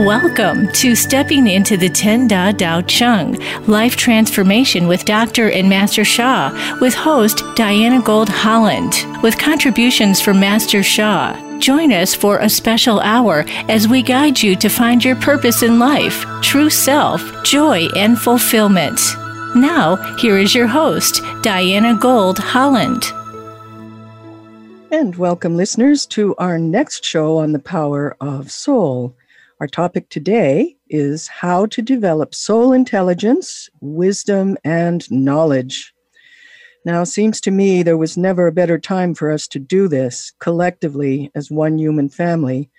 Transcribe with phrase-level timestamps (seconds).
[0.00, 3.34] Welcome to Stepping into the Ten Da Dao Chang
[3.66, 5.50] Life Transformation with Dr.
[5.50, 11.58] and Master Sha with host Diana Gold Holland with contributions from Master Sha.
[11.58, 15.78] Join us for a special hour as we guide you to find your purpose in
[15.78, 18.98] life, true self, joy, and fulfillment.
[19.54, 23.04] Now, here is your host, Diana Gold Holland.
[24.90, 29.14] And welcome, listeners, to our next show on the power of soul.
[29.60, 35.92] Our topic today is how to develop soul intelligence, wisdom, and knowledge.
[36.86, 40.32] Now, seems to me there was never a better time for us to do this
[40.38, 42.70] collectively as one human family.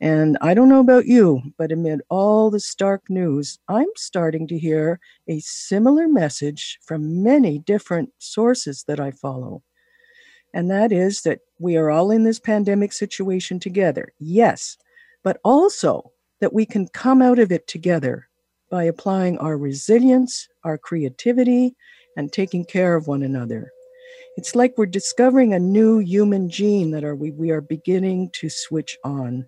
[0.00, 4.58] And I don't know about you, but amid all the stark news, I'm starting to
[4.60, 9.64] hear a similar message from many different sources that I follow.
[10.54, 14.78] And that is that we are all in this pandemic situation together, yes,
[15.24, 18.28] but also that we can come out of it together
[18.70, 21.74] by applying our resilience, our creativity,
[22.16, 23.70] and taking care of one another.
[24.36, 28.48] It's like we're discovering a new human gene that are, we, we are beginning to
[28.48, 29.46] switch on.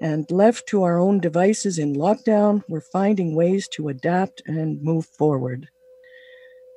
[0.00, 5.06] And left to our own devices in lockdown, we're finding ways to adapt and move
[5.06, 5.68] forward.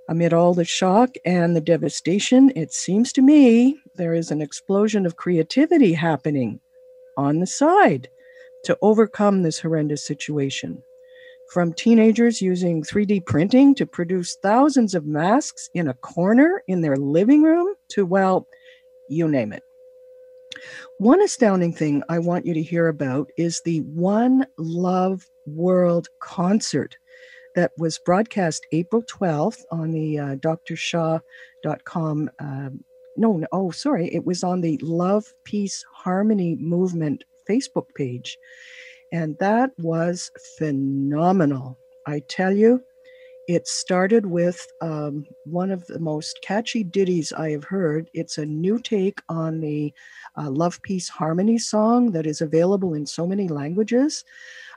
[0.09, 5.05] Amid all the shock and the devastation, it seems to me there is an explosion
[5.05, 6.59] of creativity happening
[7.15, 8.09] on the side
[8.63, 10.81] to overcome this horrendous situation.
[11.51, 16.97] From teenagers using 3D printing to produce thousands of masks in a corner in their
[16.97, 18.47] living room to, well,
[19.09, 19.63] you name it.
[20.97, 26.95] One astounding thing I want you to hear about is the One Love World concert
[27.55, 31.21] that was broadcast April 12th on the uh, drsha.com.
[32.39, 32.69] Uh,
[33.15, 34.13] no, no, oh, sorry.
[34.13, 38.37] It was on the Love, Peace, Harmony movement Facebook page.
[39.11, 41.77] And that was phenomenal.
[42.07, 42.81] I tell you,
[43.47, 48.09] it started with um, one of the most catchy ditties I have heard.
[48.13, 49.93] It's a new take on the
[50.37, 54.23] uh, Love, Peace, Harmony song that is available in so many languages.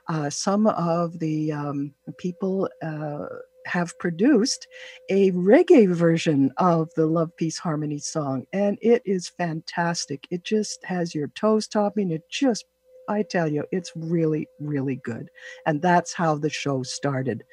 [0.09, 3.25] Uh, some of the um, people uh,
[3.67, 4.67] have produced
[5.09, 10.27] a reggae version of the Love, Peace, Harmony song, and it is fantastic.
[10.31, 12.11] It just has your toes topping.
[12.11, 12.65] It just
[13.07, 15.29] I tell you, it's really, really good.
[15.65, 17.43] And that's how the show started.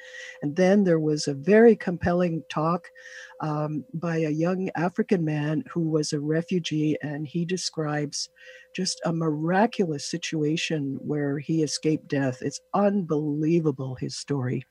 [0.43, 2.89] And then there was a very compelling talk
[3.41, 8.29] um, by a young African man who was a refugee, and he describes
[8.75, 12.39] just a miraculous situation where he escaped death.
[12.41, 14.65] It's unbelievable, his story.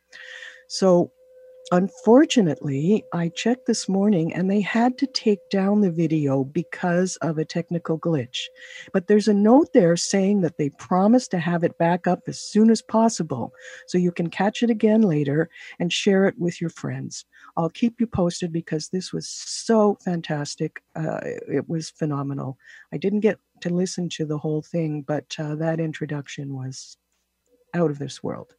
[0.67, 1.11] So
[1.72, 7.38] Unfortunately, I checked this morning and they had to take down the video because of
[7.38, 8.47] a technical glitch.
[8.91, 12.40] But there's a note there saying that they promise to have it back up as
[12.40, 13.53] soon as possible
[13.88, 17.25] so you can catch it again later and share it with your friends.
[17.56, 20.84] I'll keep you posted because this was so fantastic.
[20.95, 22.57] Uh, it was phenomenal.
[22.91, 26.97] I didn't get to listen to the whole thing, but uh, that introduction was
[27.74, 28.53] out of this world.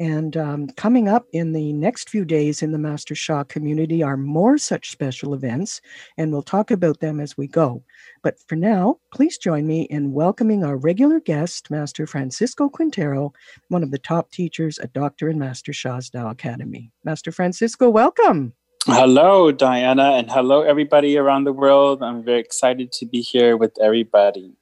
[0.00, 4.16] And um, coming up in the next few days in the Master Sha community are
[4.16, 5.80] more such special events,
[6.18, 7.82] and we'll talk about them as we go.
[8.22, 13.32] But for now, please join me in welcoming our regular guest, Master Francisco Quintero,
[13.68, 15.28] one of the top teachers at Dr.
[15.28, 16.90] and Master Sha's Tao Academy.
[17.04, 18.52] Master Francisco, welcome.
[18.86, 22.02] Hello, Diana, and hello, everybody around the world.
[22.02, 24.52] I'm very excited to be here with everybody.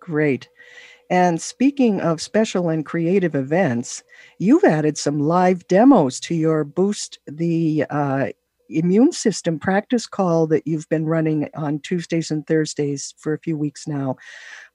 [0.00, 0.48] Great.
[1.10, 4.02] And speaking of special and creative events,
[4.38, 8.28] you've added some live demos to your Boost the uh,
[8.70, 13.56] Immune System practice call that you've been running on Tuesdays and Thursdays for a few
[13.56, 14.16] weeks now.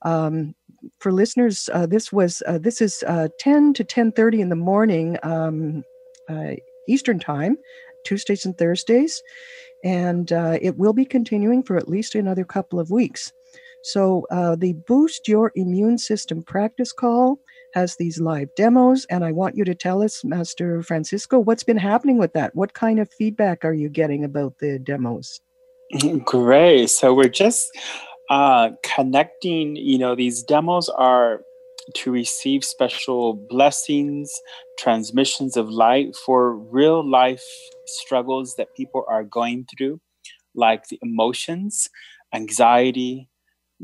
[0.02, 0.54] Um,
[0.98, 5.18] for listeners, uh, this was uh, this is uh, 10 to 10:30 in the morning
[5.22, 5.84] um,
[6.28, 6.52] uh,
[6.88, 7.56] Eastern time,
[8.04, 9.20] Tuesdays and Thursdays,
[9.84, 13.32] and uh, it will be continuing for at least another couple of weeks.
[13.82, 17.38] So uh, the Boost Your Immune System practice call
[17.74, 21.76] has these live demos, and I want you to tell us, Master Francisco, what's been
[21.76, 22.54] happening with that?
[22.54, 25.40] What kind of feedback are you getting about the demos?
[26.24, 26.88] Great.
[26.88, 27.70] So we're just
[28.28, 29.76] uh, connecting.
[29.76, 31.40] You know, these demos are
[31.94, 34.30] to receive special blessings,
[34.78, 37.42] transmissions of light for real life
[37.86, 40.00] struggles that people are going through,
[40.54, 41.88] like the emotions,
[42.32, 43.29] anxiety,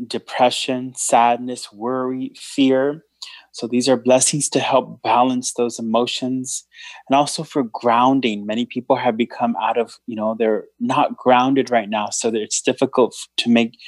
[0.06, 3.04] depression, sadness, worry, fear.
[3.52, 6.66] So these are blessings to help balance those emotions
[7.08, 8.44] and also for grounding.
[8.44, 12.10] Many people have become out of, you know, they're not grounded right now.
[12.10, 13.78] So that it's difficult to make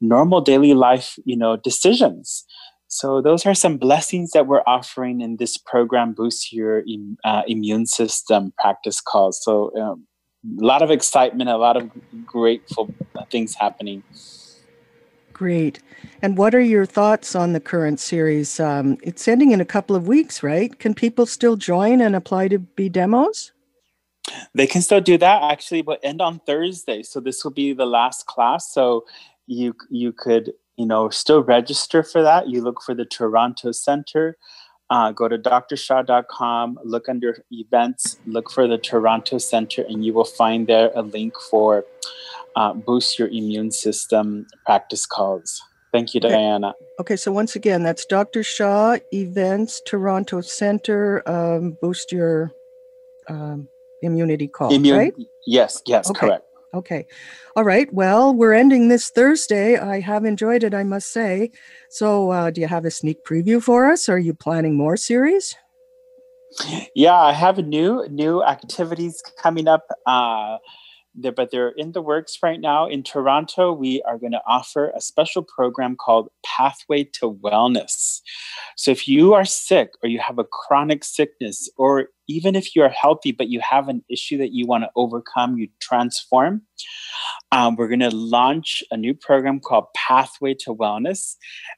[0.00, 2.44] normal daily life, you know, decisions.
[2.88, 6.82] So those are some blessings that we're offering in this program, Boost Your
[7.24, 9.42] uh, Immune System practice calls.
[9.42, 10.06] So um,
[10.60, 11.90] a lot of excitement, a lot of
[12.26, 12.92] grateful
[13.30, 14.02] things happening.
[15.32, 15.80] Great.
[16.20, 18.60] And what are your thoughts on the current series?
[18.60, 20.78] Um, it's ending in a couple of weeks, right?
[20.78, 23.52] Can people still join and apply to be demos?
[24.54, 27.02] They can still do that actually, but end on Thursday.
[27.02, 28.72] So this will be the last class.
[28.72, 29.04] So
[29.46, 32.48] you you could you know still register for that.
[32.48, 34.36] You look for the Toronto Center.
[34.90, 40.26] Uh, go to drsha.com, look under events, look for the Toronto Center, and you will
[40.26, 41.86] find there a link for
[42.56, 45.60] uh, boost your immune system practice calls.
[45.92, 46.30] Thank you, okay.
[46.30, 46.74] Diana.
[47.00, 48.42] Okay, so once again, that's Dr.
[48.42, 52.50] Sha, Events, Toronto Center, um, boost your
[53.28, 53.68] um,
[54.00, 55.14] immunity call, Immune, right?
[55.46, 56.26] Yes, yes, okay.
[56.26, 56.44] correct.
[56.74, 57.06] Okay.
[57.54, 57.92] All right.
[57.92, 59.76] Well, we're ending this Thursday.
[59.76, 61.50] I have enjoyed it, I must say.
[61.90, 64.08] So, uh, do you have a sneak preview for us?
[64.08, 65.54] Are you planning more series?
[66.94, 69.86] Yeah, I have new new activities coming up.
[70.06, 70.58] Uh,
[71.14, 72.86] there, but they're in the works right now.
[72.86, 78.20] In Toronto, we are going to offer a special program called Pathway to Wellness.
[78.76, 82.88] So if you are sick or you have a chronic sickness, or even if you're
[82.88, 86.62] healthy but you have an issue that you want to overcome, you transform,
[87.50, 91.36] um, we're going to launch a new program called Pathway to Wellness.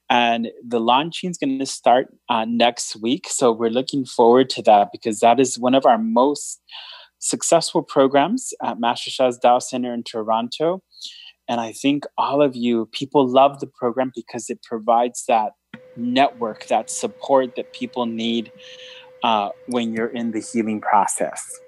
[0.09, 3.27] And the launching is going to start uh, next week.
[3.29, 6.61] So we're looking forward to that because that is one of our most
[7.25, 10.83] successful programs at Master Sha's Tao Center in Toronto.
[11.49, 15.53] And I think all of you, people love the program because it provides that
[15.97, 18.53] network, that support that people need
[19.23, 21.59] uh, when you're in the healing process.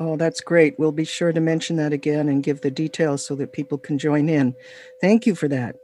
[0.00, 0.78] Oh, that's great.
[0.78, 3.98] We'll be sure to mention that again and give the details so that people can
[3.98, 4.54] join in.
[5.00, 5.76] Thank you for that.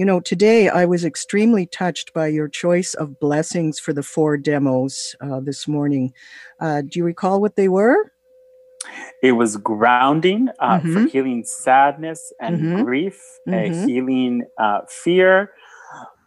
[0.00, 4.38] You know, today I was extremely touched by your choice of blessings for the four
[4.38, 6.14] demos uh, this morning.
[6.58, 8.10] Uh, do you recall what they were?
[9.22, 10.94] It was grounding uh, mm-hmm.
[10.94, 12.82] for healing sadness and mm-hmm.
[12.82, 13.86] grief, mm-hmm.
[13.86, 15.52] healing uh, fear,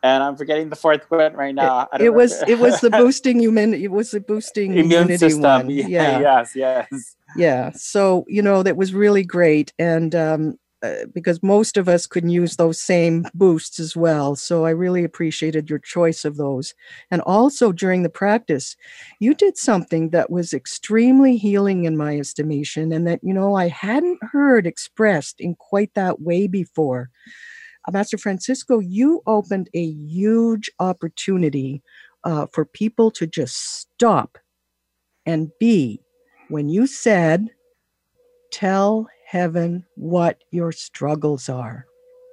[0.04, 1.88] and I'm forgetting the fourth one right now.
[1.94, 3.74] It, it was it was the boosting human.
[3.74, 5.42] It was the boosting immune system.
[5.42, 5.70] One.
[5.72, 7.72] Yeah, yes, yes, yeah.
[7.74, 12.30] So you know that was really great, and um, uh, because most of us could
[12.30, 14.36] use those same boosts as well.
[14.36, 16.74] So I really appreciated your choice of those.
[17.10, 18.76] And also during the practice,
[19.22, 23.70] you did something that was extremely healing in my estimation and that, you know, I
[23.70, 27.10] hadn't heard expressed in quite that way before.
[27.88, 31.82] Uh, Master Francisco, you opened a huge opportunity
[32.26, 34.38] uh, for people to just stop
[35.26, 36.02] and be
[36.50, 37.50] when you said,
[38.52, 41.88] Tell heaven what your struggles are.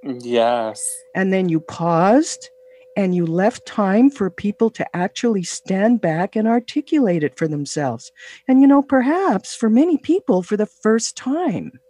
[0.05, 0.87] Yes.
[1.15, 2.51] And then you paused
[2.95, 8.13] and you left time for people to actually stand back and articulate it for themselves.
[8.47, 11.81] And, you know, perhaps for many people for the first time.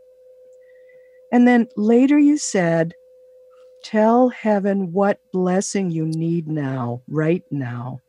[1.32, 2.94] And then later you said,
[3.82, 8.00] Tell heaven what blessing you need now, right now.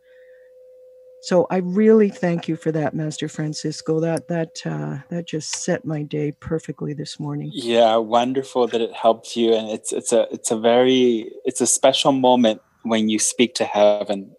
[1.21, 3.99] So I really thank you for that, Master Francisco.
[3.99, 7.51] That that uh, that just set my day perfectly this morning.
[7.53, 11.67] Yeah, wonderful that it helped you, and it's it's a it's a very it's a
[11.67, 14.35] special moment when you speak to heaven.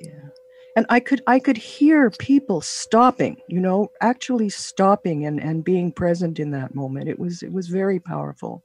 [0.00, 0.30] Yeah,
[0.74, 5.92] and I could I could hear people stopping, you know, actually stopping and and being
[5.92, 7.08] present in that moment.
[7.08, 8.64] It was it was very powerful.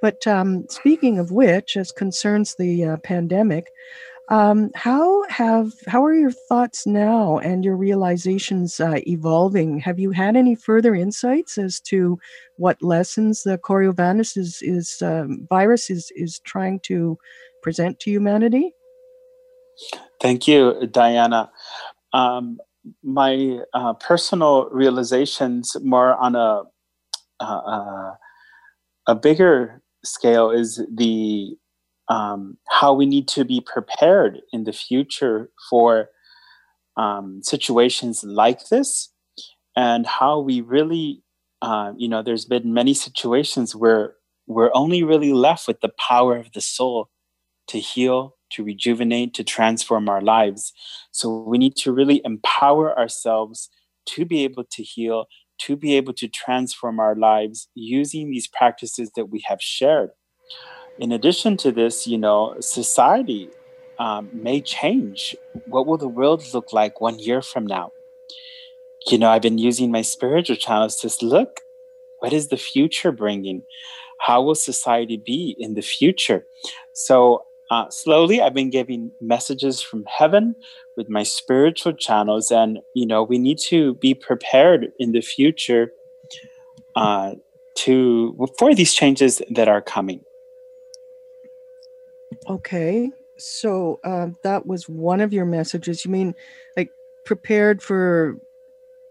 [0.00, 3.66] But um, speaking of which, as concerns the uh, pandemic,
[4.28, 9.78] um, how have how are your thoughts now and your realizations uh, evolving?
[9.78, 12.18] Have you had any further insights as to
[12.56, 17.16] what lessons the Coriolanus is, is um, virus is is trying to
[17.62, 18.72] present to humanity?
[20.20, 21.50] Thank you, Diana.
[22.12, 22.58] Um,
[23.04, 26.62] my uh, personal realizations, more on a
[27.38, 28.14] uh, uh
[29.06, 31.56] a bigger scale, is the
[32.08, 36.08] um, how we need to be prepared in the future for
[36.96, 39.12] um, situations like this
[39.76, 41.22] and how we really
[41.62, 44.14] uh, you know there's been many situations where
[44.46, 47.08] we're only really left with the power of the soul
[47.68, 50.72] to heal to rejuvenate to transform our lives.
[51.10, 53.68] So we need to really empower ourselves
[54.10, 55.26] to be able to heal
[55.58, 60.10] to be able to transform our lives using these practices that we have shared
[60.98, 63.50] in addition to this, you know, society
[63.98, 65.36] um, may change.
[65.66, 67.92] What will the world look like one year from now?
[69.08, 71.60] You know, I've been using my spiritual channels to look
[72.20, 73.62] what is the future bringing?
[74.18, 76.46] How will society be in the future?
[76.92, 80.56] So uh, slowly I've been giving messages from heaven
[80.96, 85.92] with my spiritual channels, and you know we need to be prepared in the future
[86.94, 87.34] uh,
[87.76, 90.25] to for these changes that are coming.
[92.48, 96.04] Okay, so uh, that was one of your messages.
[96.04, 96.34] You mean
[96.76, 96.90] like
[97.24, 98.38] prepared for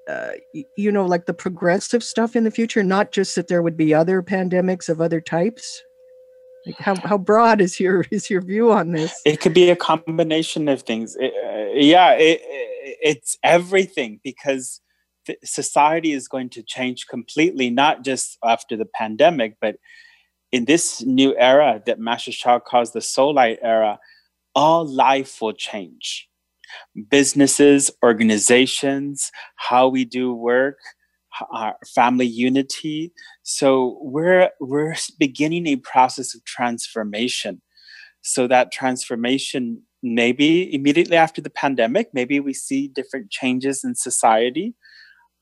[0.07, 0.31] uh,
[0.77, 3.93] you know, like the progressive stuff in the future, not just that there would be
[3.93, 5.84] other pandemics of other types?
[6.65, 9.22] Like how, how broad is your is your view on this?
[9.25, 11.15] It could be a combination of things.
[11.19, 12.41] It, uh, yeah, it,
[13.01, 14.81] it's everything because
[15.43, 19.77] society is going to change completely, not just after the pandemic, but
[20.56, 24.00] in this new era that Master Sha calls the soul light era,
[24.56, 26.30] all life will change
[27.10, 30.78] businesses, organizations, how we do work,
[31.52, 33.12] our family unity.
[33.44, 37.62] So we're we're beginning a process of transformation.
[38.22, 44.74] So that transformation maybe immediately after the pandemic, maybe we see different changes in society.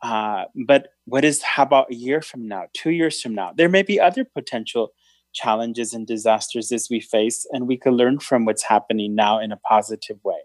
[0.02, 3.54] Uh, but what is how about a year from now, two years from now?
[3.56, 4.90] There may be other potential
[5.34, 9.52] challenges and disasters as we face, and we can learn from what's happening now in
[9.52, 10.40] a positive way.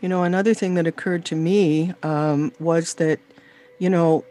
[0.00, 3.20] You know, another thing that occurred to me um, was that,
[3.78, 4.24] you know,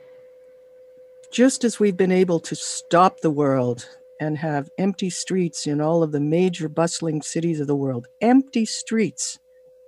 [1.31, 3.87] just as we've been able to stop the world
[4.19, 8.65] and have empty streets in all of the major bustling cities of the world, empty
[8.65, 9.39] streets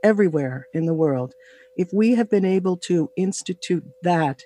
[0.04, 1.34] everywhere in the world,
[1.76, 4.42] if we have been able to institute that,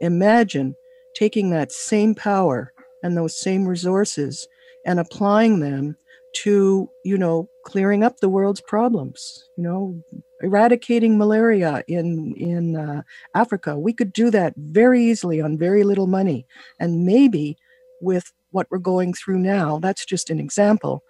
[0.00, 0.74] imagine
[1.14, 4.46] taking that same power and those same resources
[4.86, 5.96] and applying them
[6.32, 10.02] to, you know, clearing up the world's problems, you know,
[10.42, 13.02] eradicating malaria in, in uh,
[13.34, 13.78] Africa.
[13.78, 16.46] We could do that very easily on very little money.
[16.78, 17.56] And maybe
[18.00, 21.02] with what we're going through now, that's just an example.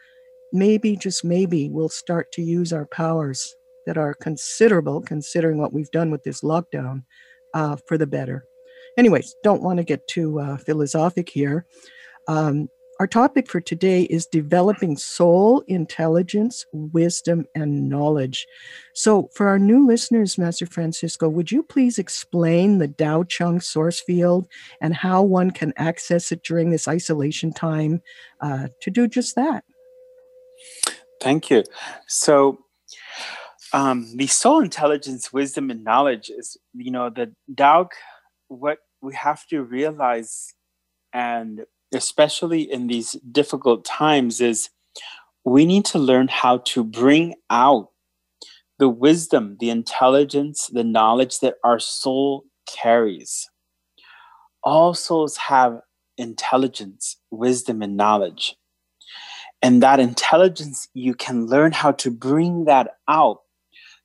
[0.53, 3.55] Maybe, just maybe, we'll start to use our powers
[3.87, 7.05] that are considerable, considering what we've done with this lockdown,
[7.55, 8.45] uh, for the better.
[9.01, 11.65] Anyways, don't want to get too uh, philosophic here.
[12.29, 18.47] Um, our topic for today is developing soul, intelligence, wisdom, and knowledge.
[18.93, 24.03] So, for our new listeners, Master Francisco, would you please explain the Tao Chang source
[24.03, 24.47] field
[24.83, 28.03] and how one can access it during this isolation time
[28.43, 29.65] uh, to do just that?
[31.23, 31.65] Thank you.
[32.07, 32.59] So,
[33.73, 37.89] um, the soul intelligence, wisdom, and knowledge is, you know, the Tao,
[38.49, 40.55] what we have to realize
[41.13, 44.71] and especially in these difficult times, is
[45.45, 47.89] we need to learn how to bring out
[48.79, 53.49] the wisdom, the intelligence, the knowledge that our soul carries.
[54.63, 55.81] All souls have
[56.17, 58.57] intelligence, wisdom, and knowledge.
[59.63, 63.41] And that intelligence, you can learn how to bring that out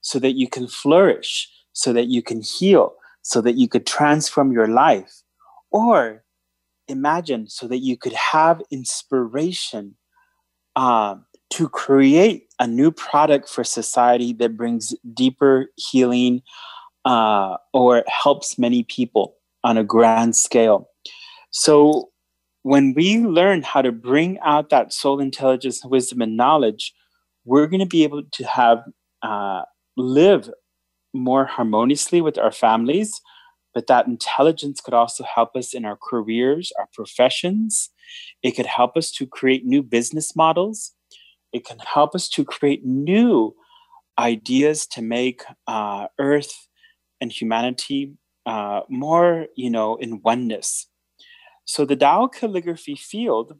[0.01, 4.51] so that you can flourish, so that you can heal, so that you could transform
[4.51, 5.23] your life.
[5.71, 6.23] Or
[6.87, 9.95] imagine so that you could have inspiration
[10.75, 11.15] uh,
[11.49, 16.43] to create a new product for society that brings deeper healing
[17.03, 20.87] uh, or helps many people on a grand scale.
[21.49, 22.09] So,
[22.61, 26.93] when we learn how to bring out that soul intelligence, wisdom, and knowledge,
[27.43, 28.83] we're going to be able to have
[29.23, 29.63] uh,
[29.97, 30.49] live
[31.15, 33.21] more harmoniously with our families
[33.75, 37.89] but that intelligence could also help us in our careers, our professions.
[38.41, 40.93] It could help us to create new business models.
[41.51, 43.53] It can help us to create new
[44.17, 46.67] ideas to make uh, Earth
[47.19, 48.13] and humanity
[48.45, 50.87] uh, more, you know, in oneness.
[51.65, 53.57] So the Tao calligraphy field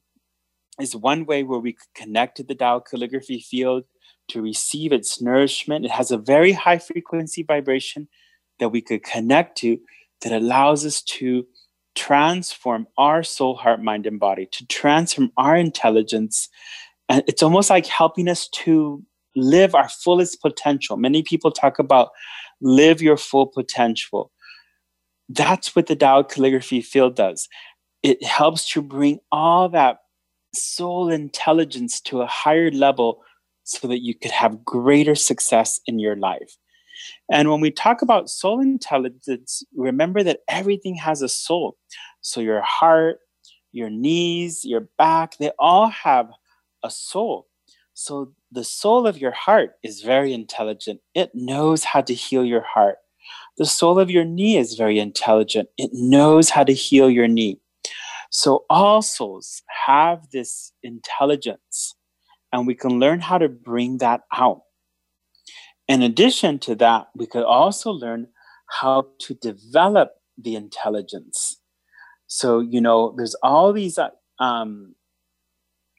[0.80, 3.84] is one way where we could connect to the Tao calligraphy field
[4.30, 5.86] to receive its nourishment.
[5.86, 8.08] It has a very high frequency vibration
[8.60, 9.78] that we could connect to
[10.22, 11.46] that allows us to
[11.96, 16.50] transform our soul, heart, mind, and body, to transform our intelligence.
[17.10, 19.04] And it's almost like helping us to
[19.36, 20.98] live our fullest potential.
[20.98, 22.10] Many people talk about
[22.62, 24.32] live your full potential.
[25.30, 27.48] That's what the Tao calligraphy field does.
[28.04, 29.98] It helps to bring all that
[30.54, 33.22] soul intelligence to a higher level
[33.66, 36.56] so that you could have greater success in your life.
[37.30, 41.78] And when we talk about soul intelligence, remember that everything has a soul.
[42.22, 43.20] So your heart,
[43.72, 46.30] your knees, your back, they all have
[46.84, 47.48] a soul.
[47.94, 51.02] So the soul of your heart is very intelligent.
[51.14, 52.98] It knows how to heal your heart.
[53.58, 55.70] The soul of your knee is very intelligent.
[55.78, 57.60] It knows how to heal your knee.
[58.32, 61.96] So all souls have this intelligence,
[62.56, 64.62] and we can learn how to bring that out.
[65.90, 68.30] In addition to that, we could also learn
[68.80, 71.58] how to develop the intelligence.
[72.28, 74.96] So, you know, there's all these, uh, um,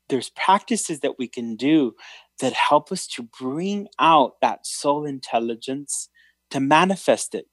[0.08, 1.94] there's practices that we can do
[2.40, 6.08] that help us to bring out that soul intelligence,
[6.52, 7.48] to manifest it,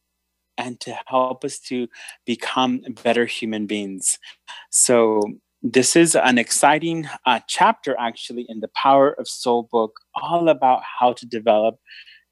[0.58, 1.90] and to help us to
[2.26, 4.18] become better human beings.
[4.72, 5.22] So,
[5.64, 10.82] this is an exciting uh, chapter actually in the Power of Soul book, all about
[11.00, 11.80] how to develop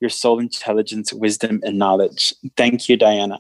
[0.02, 2.34] your soul intelligence, wisdom, and knowledge.
[2.58, 3.40] Thank you, Diana.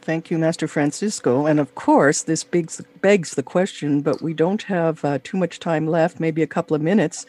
[0.00, 1.46] Thank you, Master Francisco.
[1.46, 5.58] And of course, this begs, begs the question, but we don't have uh, too much
[5.58, 7.26] time left, maybe a couple of minutes.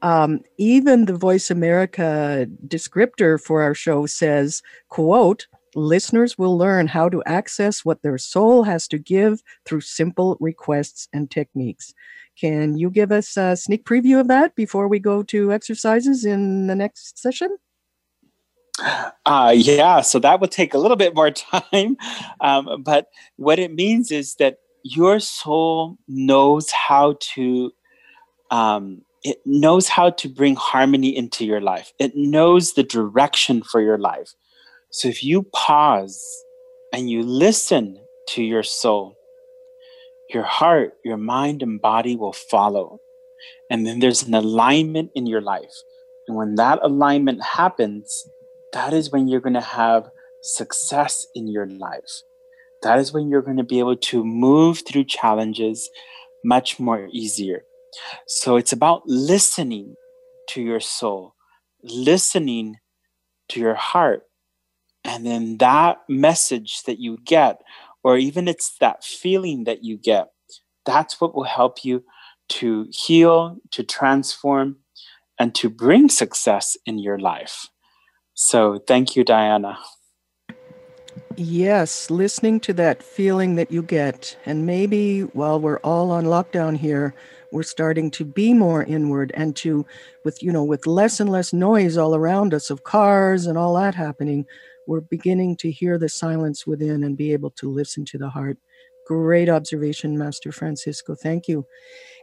[0.00, 5.46] Um, even the Voice America descriptor for our show says, quote,
[5.76, 11.08] listeners will learn how to access what their soul has to give through simple requests
[11.12, 11.94] and techniques.
[12.38, 16.66] Can you give us a sneak preview of that before we go to exercises in
[16.66, 17.56] the next session?
[19.24, 21.96] Uh, yeah, so that would take a little bit more time.
[22.40, 27.72] Um, but what it means is that your soul knows how to,
[28.50, 31.92] um, it knows how to bring harmony into your life.
[31.98, 34.34] It knows the direction for your life.
[34.94, 36.24] So if you pause
[36.92, 37.98] and you listen
[38.28, 39.16] to your soul,
[40.30, 43.00] your heart, your mind, and body will follow.
[43.68, 45.74] And then there's an alignment in your life.
[46.28, 48.08] And when that alignment happens,
[48.72, 50.04] that is when you're going to have
[50.44, 52.22] success in your life.
[52.84, 55.90] That is when you're going to be able to move through challenges
[56.44, 57.64] much more easier.
[58.28, 59.96] So it's about listening
[60.50, 61.34] to your soul,
[61.82, 62.76] listening
[63.48, 64.22] to your heart.
[65.04, 67.60] And then that message that you get,
[68.02, 70.28] or even it's that feeling that you get,
[70.86, 72.04] that's what will help you
[72.48, 74.76] to heal, to transform,
[75.38, 77.68] and to bring success in your life.
[78.34, 79.78] So thank you, Diana.
[81.36, 84.36] Yes, listening to that feeling that you get.
[84.46, 87.14] And maybe while we're all on lockdown here,
[87.50, 89.86] we're starting to be more inward and to,
[90.24, 93.74] with, you know, with less and less noise all around us of cars and all
[93.74, 94.46] that happening,
[94.86, 98.58] we're beginning to hear the silence within and be able to listen to the heart.
[99.06, 101.14] Great observation, Master Francisco.
[101.14, 101.66] Thank you.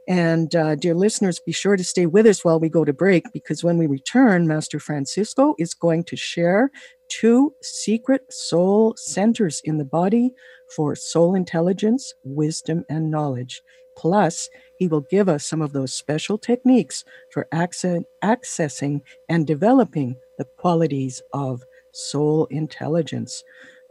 [0.08, 3.32] And uh, dear listeners, be sure to stay with us while we go to break
[3.34, 6.71] because when we return, Master Francisco is going to share
[7.08, 10.34] two secret soul centers in the body
[10.76, 13.62] for soul intelligence, wisdom, and knowledge.
[13.95, 20.15] Plus, he will give us some of those special techniques for access, accessing and developing
[20.38, 23.43] the qualities of soul intelligence.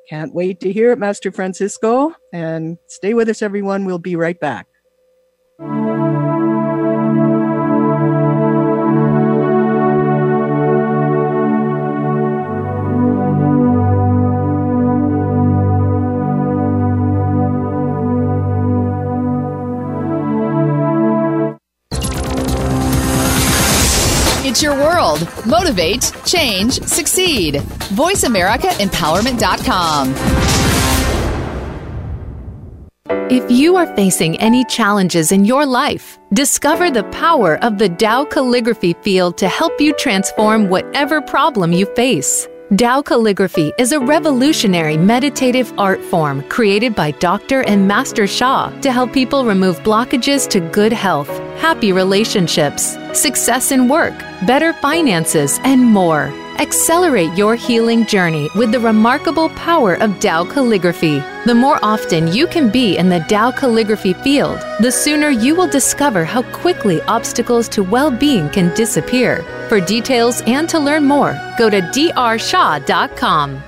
[0.08, 2.14] Can't wait to hear it, Master Francisco.
[2.32, 3.84] And stay with us, everyone.
[3.84, 4.66] We'll be right back.
[25.46, 27.54] Motivate, change, succeed.
[27.94, 30.14] VoiceAmericaEmpowerment.com.
[33.30, 38.24] If you are facing any challenges in your life, discover the power of the Tao
[38.24, 42.46] calligraphy field to help you transform whatever problem you face.
[42.76, 47.62] Tao calligraphy is a revolutionary meditative art form created by Dr.
[47.62, 51.28] and Master Sha to help people remove blockages to good health,
[51.59, 56.33] happy relationships, success in work, better finances, and more.
[56.58, 61.20] Accelerate your healing journey with the remarkable power of Tao calligraphy.
[61.46, 65.68] The more often you can be in the Tao calligraphy field, the sooner you will
[65.68, 69.42] discover how quickly obstacles to well being can disappear.
[69.68, 73.62] For details and to learn more, go to drsha.com.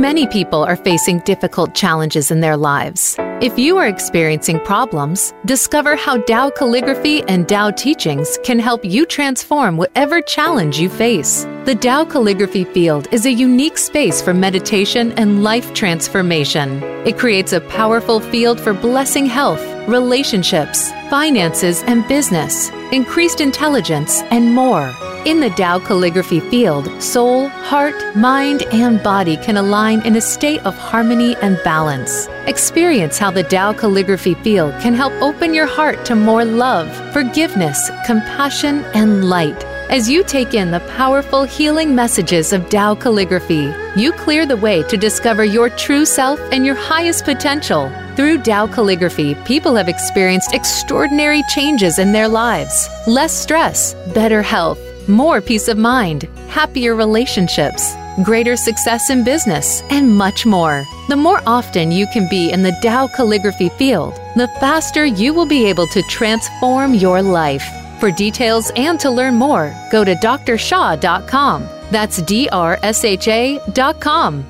[0.00, 3.16] Many people are facing difficult challenges in their lives.
[3.42, 9.04] If you are experiencing problems, discover how Tao calligraphy and Tao teachings can help you
[9.04, 11.44] transform whatever challenge you face.
[11.66, 16.82] The Tao calligraphy field is a unique space for meditation and life transformation.
[17.06, 24.54] It creates a powerful field for blessing health, relationships, finances, and business, increased intelligence, and
[24.54, 24.94] more.
[25.26, 30.64] In the Tao calligraphy field, soul, heart, mind, and body can align in a state
[30.64, 32.28] of harmony and balance.
[32.46, 37.90] Experience how the Tao calligraphy field can help open your heart to more love, forgiveness,
[38.06, 39.64] compassion, and light.
[39.90, 44.84] As you take in the powerful healing messages of Tao calligraphy, you clear the way
[44.84, 47.90] to discover your true self and your highest potential.
[48.14, 54.78] Through Tao calligraphy, people have experienced extraordinary changes in their lives less stress, better health,
[55.08, 60.84] more peace of mind, happier relationships, greater success in business, and much more.
[61.08, 65.46] The more often you can be in the Tao calligraphy field, the faster you will
[65.46, 67.64] be able to transform your life.
[68.00, 71.68] For details and to learn more, go to drsha.com.
[71.90, 74.44] That's D R S H A.com.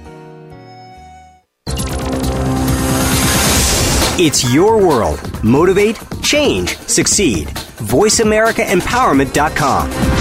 [4.19, 5.21] It's your world.
[5.45, 7.49] Motivate, change, succeed.
[7.49, 10.16] VoiceAmericaEmpowerment.com.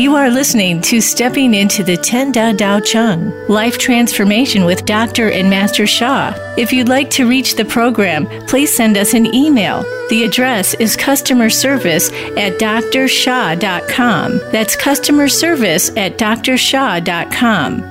[0.00, 5.30] You are listening to Stepping into the Ten Da Dao Chang Life Transformation with Dr.
[5.30, 6.32] and Master Sha.
[6.56, 9.82] If you'd like to reach the program, please send us an email.
[10.08, 14.38] The address is customer service at drsha.com.
[14.50, 17.82] That's customer service at drsha.com.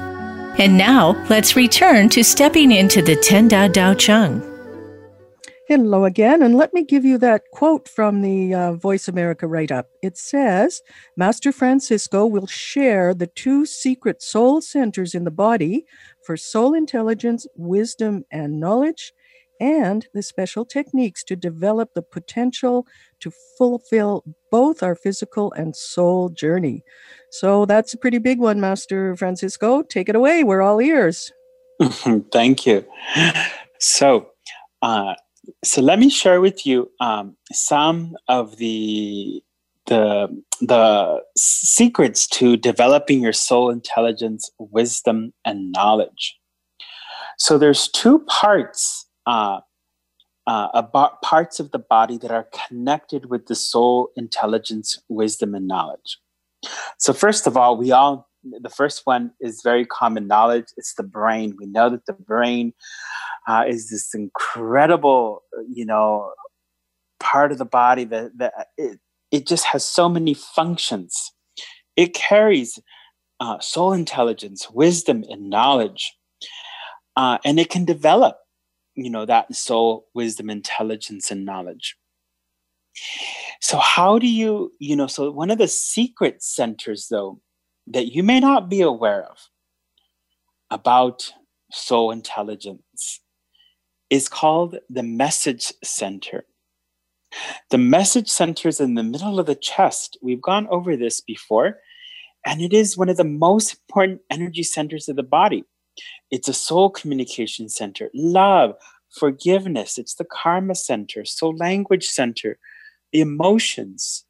[0.58, 4.49] And now, let's return to stepping into the Ten Da Dao Chang.
[5.70, 9.72] Hello again, and let me give you that quote from the uh, Voice America write
[9.72, 9.86] up.
[10.02, 10.82] It says
[11.16, 15.86] Master Francisco will share the two secret soul centers in the body
[16.26, 19.14] for soul intelligence, wisdom, and knowledge,
[19.62, 22.88] and the special techniques to develop the potential
[23.20, 26.82] to fulfill both our physical and soul journey.
[27.30, 29.84] So that's a pretty big one, Master Francisco.
[29.84, 30.44] Take it away.
[30.44, 31.32] We're all ears.
[32.32, 32.84] Thank you.
[33.78, 34.32] So,
[34.82, 35.14] uh,
[35.64, 39.44] so let me share with you um, some of the
[39.88, 46.38] the the secrets to developing your soul intelligence, wisdom, and knowledge.
[47.38, 49.62] So there's two parts uh,
[50.48, 55.68] uh, about parts of the body that are connected with the soul intelligence, wisdom, and
[55.68, 56.20] knowledge.
[56.98, 60.68] So first of all, we all the first one is very common knowledge.
[60.78, 61.56] It's the brain.
[61.60, 62.74] We know that the brain
[63.50, 66.32] uh, is this incredible, you know,
[67.20, 69.00] part of the body that, that it,
[69.32, 71.32] it just has so many functions.
[71.96, 72.78] It carries
[73.40, 76.14] uh, soul intelligence, wisdom, and knowledge.
[77.16, 78.38] Uh, and it can develop,
[78.94, 81.96] you know, that soul, wisdom, intelligence, and knowledge.
[83.62, 87.42] So, how do you, you know, so one of the secret centers, though,
[87.88, 89.38] that you may not be aware of
[90.70, 91.34] about
[91.72, 93.22] soul intelligence
[94.10, 96.46] is called the message center.
[97.70, 100.18] The message center is in the middle of the chest.
[100.22, 101.78] We've gone over this before,
[102.46, 105.64] and it is one of the most important energy centers of the body.
[106.32, 108.76] It's a soul communication center, love,
[109.12, 109.98] forgiveness.
[109.98, 112.58] It's the karma center, soul language center,
[113.12, 114.26] the emotions.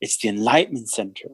[0.00, 1.28] It's the enlightenment center.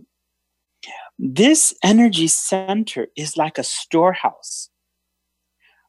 [1.19, 4.71] This energy center is like a storehouse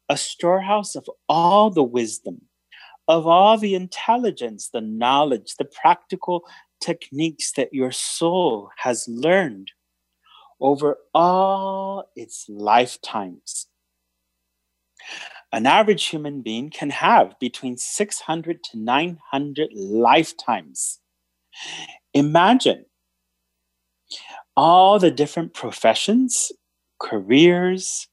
[0.09, 2.41] a storehouse of all the wisdom,
[3.07, 6.43] of all the intelligence, the knowledge, the practical
[6.81, 9.71] techniques that your soul has learned
[10.59, 13.67] over all its lifetimes.
[15.51, 20.99] An average human being can have between 600 to 900 lifetimes.
[22.13, 22.85] Imagine
[24.57, 26.51] all the different professions,
[26.99, 28.07] careers,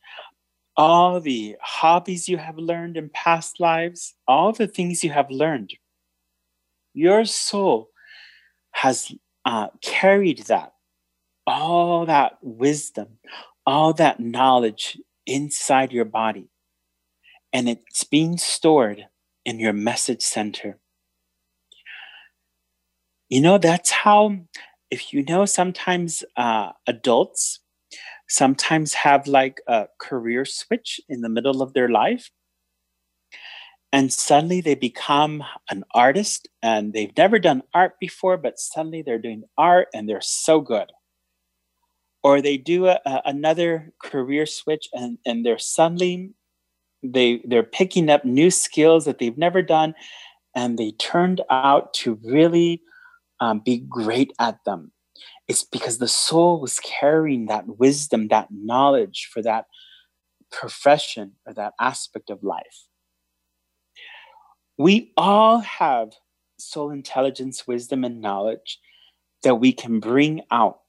[0.76, 5.74] all the hobbies you have learned in past lives, all the things you have learned.
[6.94, 7.88] Your soul
[8.72, 9.12] has
[9.44, 10.72] uh, carried that,
[11.46, 13.18] all that wisdom,
[13.66, 16.48] all that knowledge inside your body.
[17.52, 19.06] And it's being stored
[19.44, 20.78] in your message center.
[23.28, 24.37] You know, that's how,
[24.90, 27.61] if you know, sometimes uh, adults
[28.33, 32.31] sometimes have like a career switch in the middle of their life.
[33.92, 39.18] And suddenly they become an artist and they've never done art before, but suddenly they're
[39.18, 40.90] doing art and they're so good.
[42.23, 46.33] Or they do a, a, another career switch and, and they're suddenly
[47.03, 49.92] they they're picking up new skills that they've never done
[50.55, 52.81] and they turned out to really
[53.40, 54.92] um, be great at them
[55.48, 59.66] it's because the soul was carrying that wisdom, that knowledge for that
[60.50, 62.87] profession or that aspect of life.
[64.78, 66.12] We all have
[66.58, 68.78] soul intelligence, wisdom, and knowledge
[69.42, 70.80] that we can bring out,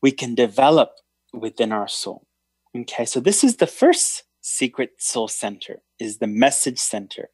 [0.00, 0.92] we can develop
[1.32, 2.26] within our soul.
[2.76, 7.30] Okay, so this is the first secret soul center, is the message center,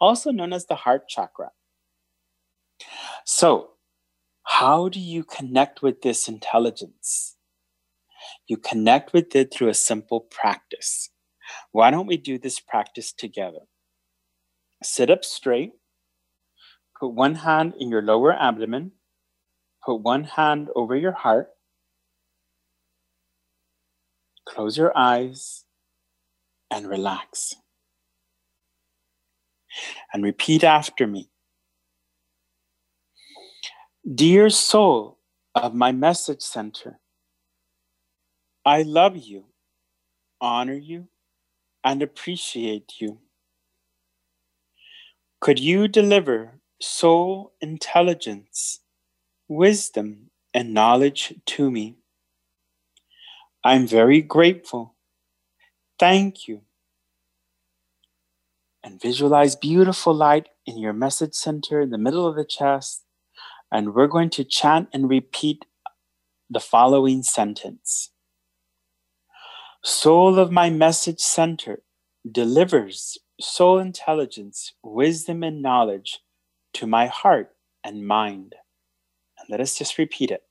[0.00, 1.50] also known as the heart chakra.
[3.24, 3.70] So,
[4.44, 7.36] how do you connect with this intelligence?
[8.46, 11.10] You connect with it through a simple practice.
[11.70, 13.60] Why don't we do this practice together?
[14.82, 15.72] Sit up straight,
[16.98, 18.92] put one hand in your lower abdomen,
[19.84, 21.48] put one hand over your heart,
[24.46, 25.64] close your eyes,
[26.70, 27.54] and relax.
[30.12, 31.31] And repeat after me
[34.02, 35.18] Dear soul
[35.54, 36.98] of my message center,
[38.64, 39.44] I love you,
[40.40, 41.06] honor you,
[41.84, 43.20] and appreciate you.
[45.40, 48.80] Could you deliver soul intelligence,
[49.46, 51.98] wisdom, and knowledge to me?
[53.62, 54.96] I'm very grateful.
[56.00, 56.62] Thank you.
[58.82, 63.04] And visualize beautiful light in your message center in the middle of the chest
[63.72, 65.64] and we're going to chant and repeat
[66.50, 68.10] the following sentence
[69.82, 71.82] Soul of my message center
[72.30, 76.20] delivers soul intelligence, wisdom, and knowledge
[76.74, 77.50] to my heart
[77.82, 78.54] and mind.
[79.38, 80.42] And let us just repeat it.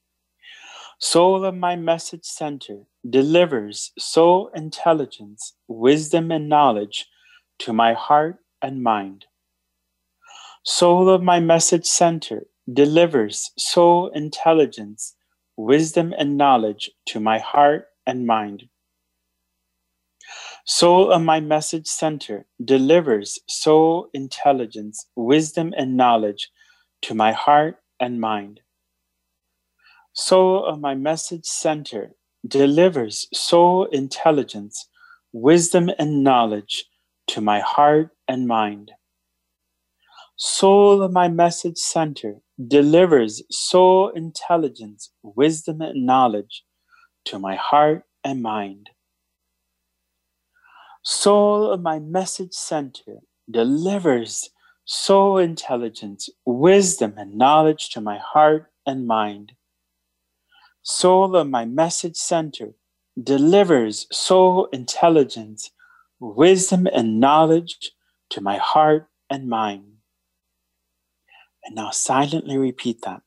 [1.00, 7.08] Soul of my message center delivers soul intelligence, wisdom, and knowledge
[7.60, 9.26] to my heart and mind.
[10.64, 15.16] Soul of my message center delivers soul intelligence,
[15.58, 18.64] wisdom, and knowledge to my heart and mind.
[20.66, 26.50] Soul of my message center delivers soul intelligence, wisdom, and knowledge
[27.02, 28.60] to my heart and mind.
[30.14, 32.12] Soul of my message center
[32.48, 34.88] delivers soul intelligence,
[35.34, 36.86] wisdom, and knowledge
[37.28, 38.92] to my heart and mind.
[40.36, 42.36] Soul of my message center
[42.68, 46.64] delivers soul intelligence, wisdom, and knowledge
[47.26, 48.90] to my heart and mind.
[51.04, 53.20] Soul of my message center
[53.50, 54.50] delivers
[54.86, 59.54] soul intelligence, wisdom, and knowledge to my heart and mind.
[60.84, 62.74] Soul of my message center
[63.22, 65.72] delivers soul intelligence,
[66.20, 67.92] wisdom, and knowledge
[68.30, 69.91] to my heart and mind.
[71.64, 73.22] And now silently repeat that.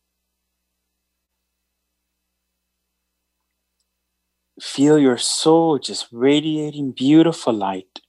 [4.60, 8.00] Feel your soul just radiating beautiful light.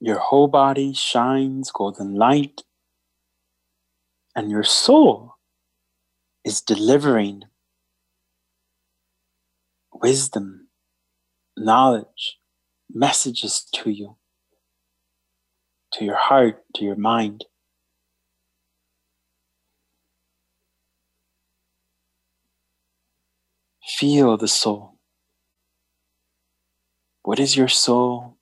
[0.00, 2.62] Your whole body shines golden light,
[4.34, 5.34] and your soul
[6.44, 7.44] is delivering
[10.00, 10.68] wisdom,
[11.56, 12.38] knowledge,
[12.92, 14.16] messages to you,
[15.92, 17.44] to your heart, to your mind.
[23.84, 24.98] Feel the soul.
[27.22, 28.38] What is your soul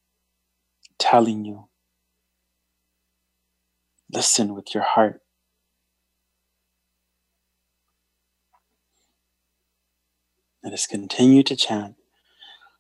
[0.99, 1.69] telling you?
[4.13, 5.21] Listen with your heart.
[10.69, 11.95] Let us continue to chant.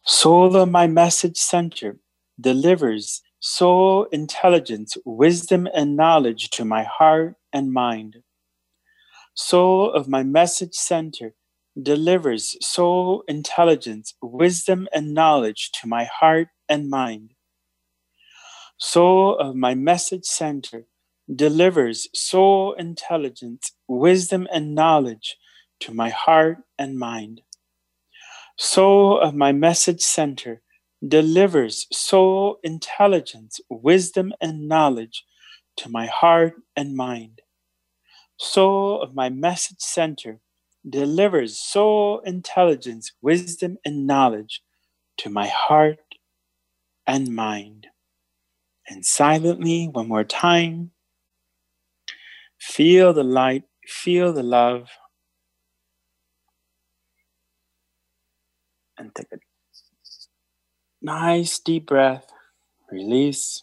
[0.04, 1.96] Soul of my message center
[2.38, 8.16] delivers soul intelligence, wisdom, and knowledge to my heart and mind.
[9.32, 11.32] Soul of my message center
[11.82, 17.32] delivers soul intelligence, wisdom, and knowledge to my heart and mind.
[18.76, 20.84] Soul of my message center
[21.34, 25.38] delivers soul intelligence, wisdom, and knowledge
[25.80, 27.40] to my heart and mind
[28.58, 30.60] soul of my message center
[31.06, 35.24] delivers soul intelligence, wisdom, and knowledge
[35.76, 37.40] to my heart and mind.
[38.36, 40.40] Soul of my message center
[40.88, 44.62] delivers soul intelligence, wisdom, and knowledge
[45.18, 45.98] to my heart
[47.06, 47.86] and mind.
[48.88, 50.90] And silently, one more time,
[52.58, 54.88] feel the light, feel the love
[58.98, 59.38] and take a
[61.02, 62.26] nice deep breath.
[62.90, 63.62] Release.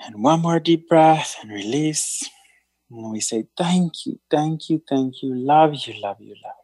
[0.00, 2.28] And one more deep breath and release.
[2.90, 6.54] And we say, Thank you, thank you, thank you, love you, love you, love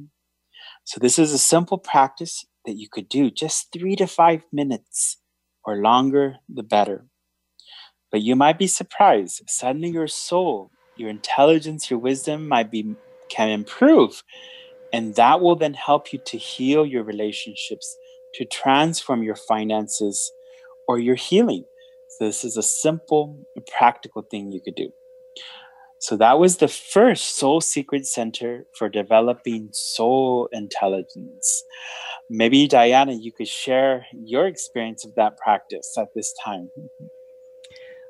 [0.84, 5.18] So, this is a simple practice that you could do just three to five minutes
[5.64, 7.06] or longer, the better.
[8.12, 9.42] But you might be surprised.
[9.48, 12.94] Suddenly, your soul, your intelligence, your wisdom might be
[13.28, 14.22] can improve.
[14.92, 17.96] And that will then help you to heal your relationships,
[18.34, 20.30] to transform your finances
[20.86, 21.64] or your healing.
[22.10, 23.44] So, this is a simple,
[23.76, 24.90] practical thing you could do.
[25.98, 31.64] So that was the first Soul Secret Center for developing soul intelligence.
[32.28, 36.68] Maybe Diana, you could share your experience of that practice at this time.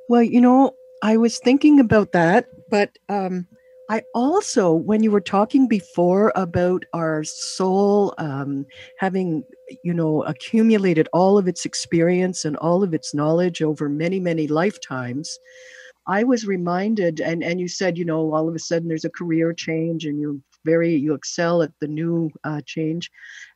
[0.09, 3.47] Well, you know, I was thinking about that, but um,
[3.91, 8.67] I also, when you were talking before about our soul um,
[8.99, 9.45] having,
[9.85, 14.49] you know, accumulated all of its experience and all of its knowledge over many, many
[14.49, 15.39] lifetimes,
[16.09, 19.11] I was reminded, and and you said, you know, all of a sudden there's a
[19.11, 23.11] career change, and you very you excel at the new uh, change.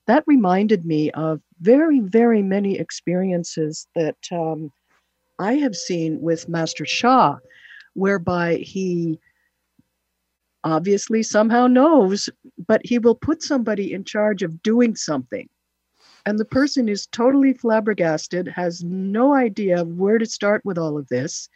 [0.07, 4.73] That reminded me of very very many experiences that um,
[5.38, 7.37] I have seen with Master Sha,
[7.94, 9.18] whereby he
[10.64, 12.31] obviously somehow knows,
[12.66, 15.49] but he will put somebody in charge of doing something.
[16.27, 21.09] And the person is totally flabbergasted, has no idea where to start with all of
[21.09, 21.49] this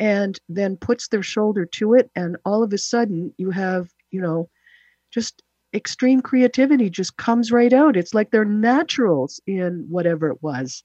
[0.00, 4.20] and then puts their shoulder to it and all of a sudden you have you
[4.20, 4.48] know
[5.10, 5.42] just
[5.74, 10.82] extreme creativity just comes right out it's like they're naturals in whatever it was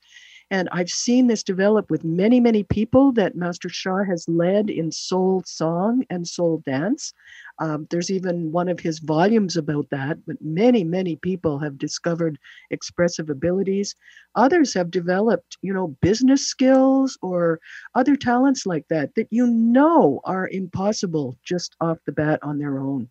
[0.51, 4.91] and I've seen this develop with many, many people that Master Sha has led in
[4.91, 7.13] soul song and soul dance.
[7.57, 12.37] Um, there's even one of his volumes about that, but many, many people have discovered
[12.69, 13.95] expressive abilities.
[14.35, 17.59] Others have developed, you know, business skills or
[17.95, 22.77] other talents like that that you know are impossible just off the bat on their
[22.77, 23.09] own.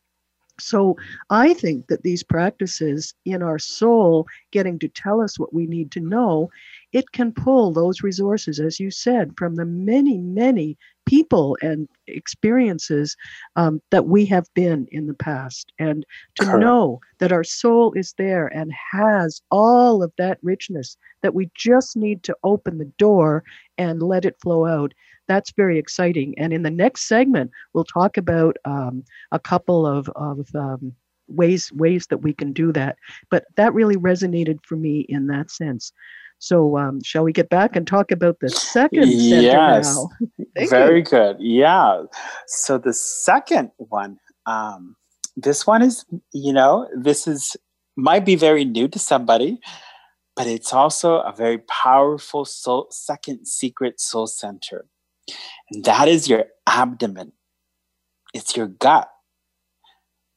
[0.59, 0.97] So
[1.31, 5.91] I think that these practices in our soul getting to tell us what we need
[5.93, 6.51] to know
[6.93, 13.17] it can pull those resources, as you said, from the many, many people and experiences
[13.57, 15.73] um, that we have been in the past.
[15.81, 16.61] And to Correct.
[16.61, 21.97] know that our soul is there and has all of that richness, that we just
[21.97, 23.43] need to open the door
[23.77, 24.95] and let it flow out.
[25.29, 26.35] That's very exciting.
[26.39, 30.95] And in the next segment, we'll talk about um, a couple of, of um,
[31.29, 32.97] ways ways that we can do that.
[33.31, 35.93] But that really resonated for me in that sense.
[36.39, 39.97] So, um, shall we get back and talk about the second center yes.
[40.69, 41.05] Very you.
[41.05, 41.37] good.
[41.41, 42.03] Yeah.
[42.47, 44.97] So the second one, um,
[45.37, 47.57] this one is, you know, this is
[47.97, 49.59] might be very new to somebody,
[50.37, 54.87] but it's also a very powerful soul, second secret soul center,
[55.71, 57.33] and that is your abdomen.
[58.33, 59.09] It's your gut.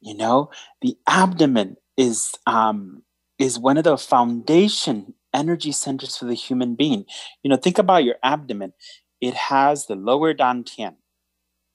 [0.01, 3.03] You know, the abdomen is um,
[3.39, 7.05] is one of the foundation energy centers for the human being.
[7.43, 8.73] You know, think about your abdomen.
[9.19, 10.95] It has the lower dantian,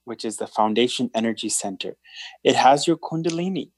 [0.05, 1.95] which is the foundation energy center.
[2.43, 3.71] It has your kundalini.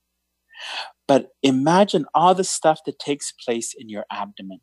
[1.08, 4.62] But imagine all the stuff that takes place in your abdomen.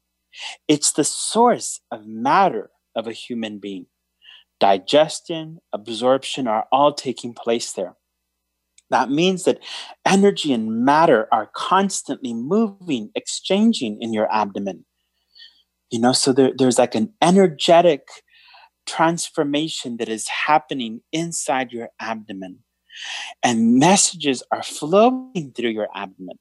[0.66, 3.86] It's the source of matter of a human being.
[4.62, 7.96] Digestion, absorption are all taking place there.
[8.90, 9.58] That means that
[10.06, 14.84] energy and matter are constantly moving, exchanging in your abdomen.
[15.90, 18.06] You know, so there, there's like an energetic
[18.86, 22.60] transformation that is happening inside your abdomen.
[23.42, 26.38] And messages are flowing through your abdomen.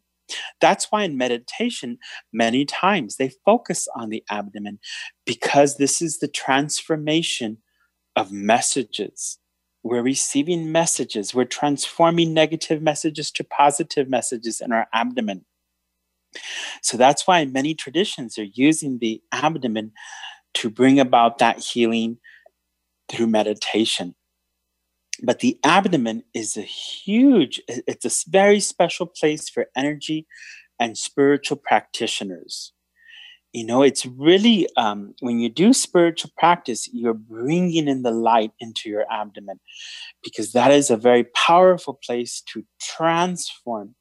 [0.59, 1.97] That's why in meditation,
[2.31, 4.77] many times they focus on the abdomen
[5.25, 7.57] because this is the transformation
[8.15, 9.37] of messages.
[9.83, 15.45] We're receiving messages, we're transforming negative messages to positive messages in our abdomen.
[16.81, 19.91] So that's why many traditions are using the abdomen
[20.55, 22.17] to bring about that healing
[23.09, 24.15] through meditation.
[25.23, 30.27] But the abdomen is a huge, it's a very special place for energy
[30.79, 32.73] and spiritual practitioners.
[33.53, 38.51] You know, it's really, um, when you do spiritual practice, you're bringing in the light
[38.59, 39.59] into your abdomen
[40.23, 43.95] because that is a very powerful place to transform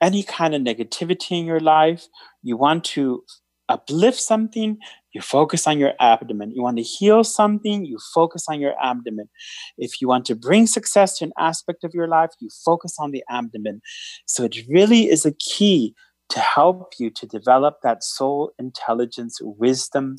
[0.00, 2.06] any kind of negativity in your life,
[2.42, 3.24] you want to
[3.68, 4.78] uplift something,
[5.12, 6.52] you focus on your abdomen.
[6.52, 9.28] You want to heal something, you focus on your abdomen.
[9.76, 13.10] If you want to bring success to an aspect of your life, you focus on
[13.10, 13.80] the abdomen.
[14.26, 15.94] So it really is a key
[16.30, 20.16] to help you to develop that soul intelligence, wisdom,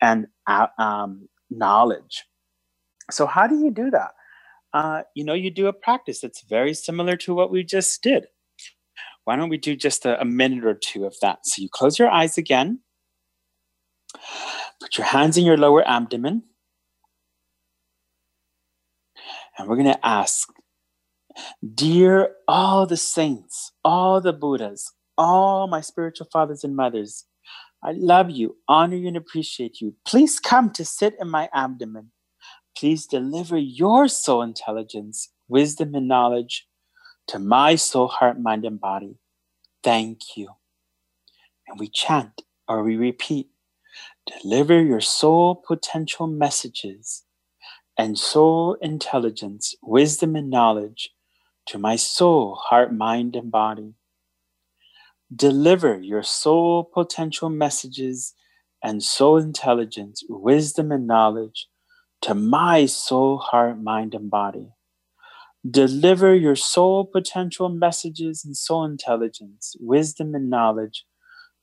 [0.00, 2.24] and uh, um, knowledge.
[3.10, 4.12] So, how do you do that?
[4.72, 8.26] uh, you know, you do a practice that's very similar to what we just did.
[9.24, 11.40] Why don't we do just a, a minute or two of that?
[11.44, 12.80] So you close your eyes again,
[14.80, 16.44] put your hands in your lower abdomen,
[19.58, 20.48] and we're going to ask,
[21.74, 27.26] Dear all the saints, all the Buddhas, all my spiritual fathers and mothers,
[27.84, 29.94] I love you, honor you, and appreciate you.
[30.06, 32.12] Please come to sit in my abdomen.
[32.76, 36.66] Please deliver your soul intelligence, wisdom, and knowledge
[37.28, 39.16] to my soul, heart, mind, and body.
[39.84, 40.48] Thank you.
[41.68, 43.48] And we chant or we repeat
[44.42, 47.24] deliver your soul potential messages
[47.98, 51.10] and soul intelligence, wisdom, and knowledge
[51.66, 53.94] to my soul, heart, mind, and body.
[55.34, 58.34] Deliver your soul potential messages
[58.82, 61.68] and soul intelligence, wisdom, and knowledge
[62.22, 64.72] to my soul, heart, mind, and body.
[65.68, 71.04] Deliver your soul potential messages and soul intelligence, wisdom, and knowledge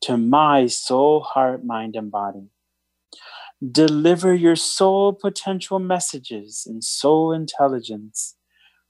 [0.02, 2.50] to my soul, heart, mind, and body.
[3.72, 8.36] Deliver your soul potential messages and soul intelligence,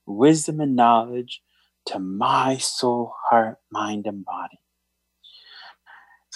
[0.06, 1.42] wisdom, and knowledge
[1.86, 4.60] to my soul, heart, mind, and body.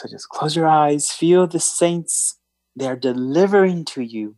[0.03, 2.41] So just close your eyes, feel the saints,
[2.75, 4.35] they're delivering to you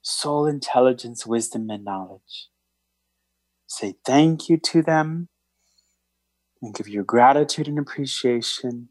[0.00, 2.50] soul intelligence, wisdom, and knowledge.
[3.66, 5.28] Say thank you to them
[6.62, 8.90] and give your gratitude and appreciation.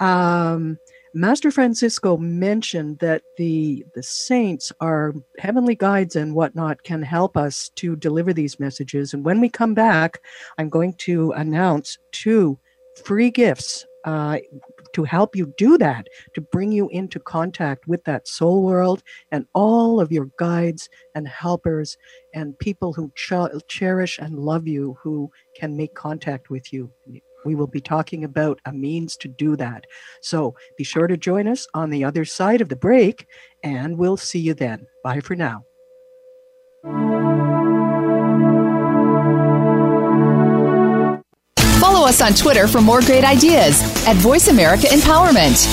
[0.00, 0.78] Um,
[1.14, 7.70] Master Francisco mentioned that the the saints are heavenly guides and whatnot can help us
[7.76, 9.14] to deliver these messages.
[9.14, 10.22] And when we come back,
[10.58, 12.58] I'm going to announce two
[13.02, 14.38] free gifts uh,
[14.96, 19.44] to help you do that, to bring you into contact with that soul world and
[19.52, 21.98] all of your guides and helpers
[22.32, 26.90] and people who ch- cherish and love you who can make contact with you.
[27.44, 29.84] We will be talking about a means to do that.
[30.22, 33.26] So be sure to join us on the other side of the break,
[33.62, 34.86] and we'll see you then.
[35.04, 35.62] Bye for now.
[41.80, 45.66] Follow us on Twitter for more great ideas at Voice America Empowerment.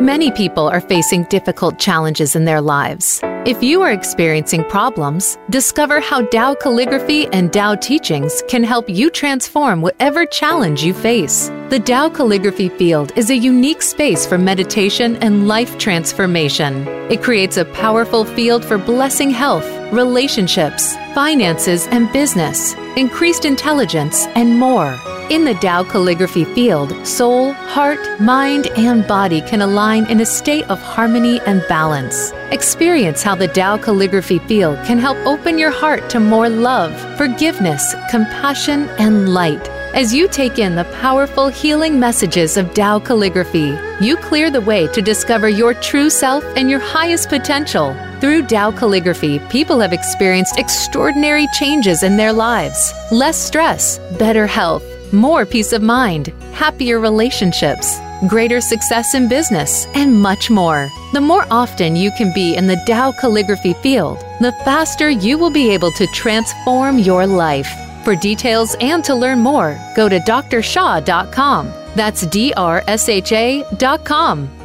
[0.00, 3.20] Many people are facing difficult challenges in their lives.
[3.44, 9.10] If you are experiencing problems, discover how Tao calligraphy and Tao teachings can help you
[9.10, 11.48] transform whatever challenge you face.
[11.68, 16.86] The Tao calligraphy field is a unique space for meditation and life transformation.
[17.10, 24.58] It creates a powerful field for blessing health, relationships, finances, and business, increased intelligence, and
[24.58, 24.98] more.
[25.30, 30.68] In the Tao calligraphy field, soul, heart, mind, and body can align in a state
[30.70, 32.32] of harmony and balance.
[32.50, 37.94] Experience how the Tao calligraphy field can help open your heart to more love, forgiveness,
[38.10, 39.68] compassion, and light.
[39.94, 44.86] As you take in the powerful healing messages of Tao calligraphy, you clear the way
[44.88, 47.94] to discover your true self and your highest potential.
[48.22, 54.84] Through Tao calligraphy, people have experienced extraordinary changes in their lives less stress, better health,
[55.12, 57.98] more peace of mind, happier relationships,
[58.28, 60.88] greater success in business, and much more.
[61.12, 65.50] The more often you can be in the Tao calligraphy field, the faster you will
[65.50, 67.68] be able to transform your life.
[68.04, 71.72] For details and to learn more, go to drsha.com.
[71.96, 74.61] That's D R S H A.com.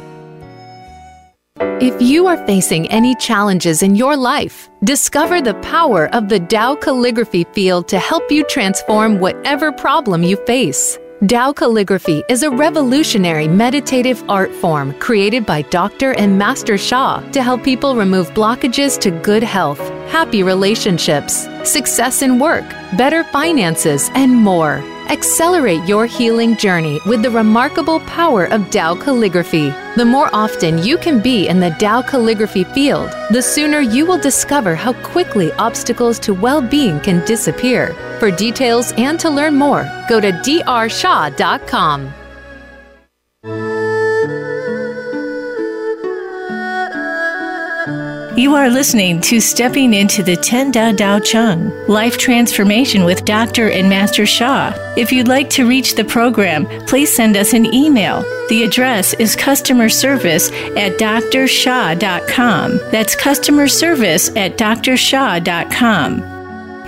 [1.60, 6.76] If you are facing any challenges in your life, discover the power of the Tao
[6.76, 10.98] calligraphy field to help you transform whatever problem you face.
[11.26, 16.12] Tao calligraphy is a revolutionary meditative art form created by Dr.
[16.12, 19.80] and Master Sha to help people remove blockages to good health,
[20.10, 22.64] happy relationships, success in work,
[22.96, 24.80] better finances, and more.
[25.10, 29.70] Accelerate your healing journey with the remarkable power of Tao calligraphy.
[29.96, 34.18] The more often you can be in the Tao calligraphy field, the sooner you will
[34.18, 37.94] discover how quickly obstacles to well being can disappear.
[38.18, 42.12] For details and to learn more, go to drsha.com.
[48.38, 53.68] You are listening to Stepping into the Ten Da Tao Chang Life Transformation with Dr.
[53.70, 54.72] and Master Sha.
[54.96, 58.22] If you'd like to reach the program, please send us an email.
[58.48, 62.78] The address is customer service at drsha.com.
[62.92, 66.22] That's customer service at drsha.com.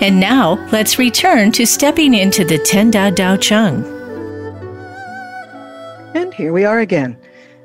[0.01, 3.83] And now, let's return to Stepping into the Ten Da Tao Chang.
[6.15, 7.17] And here we are again.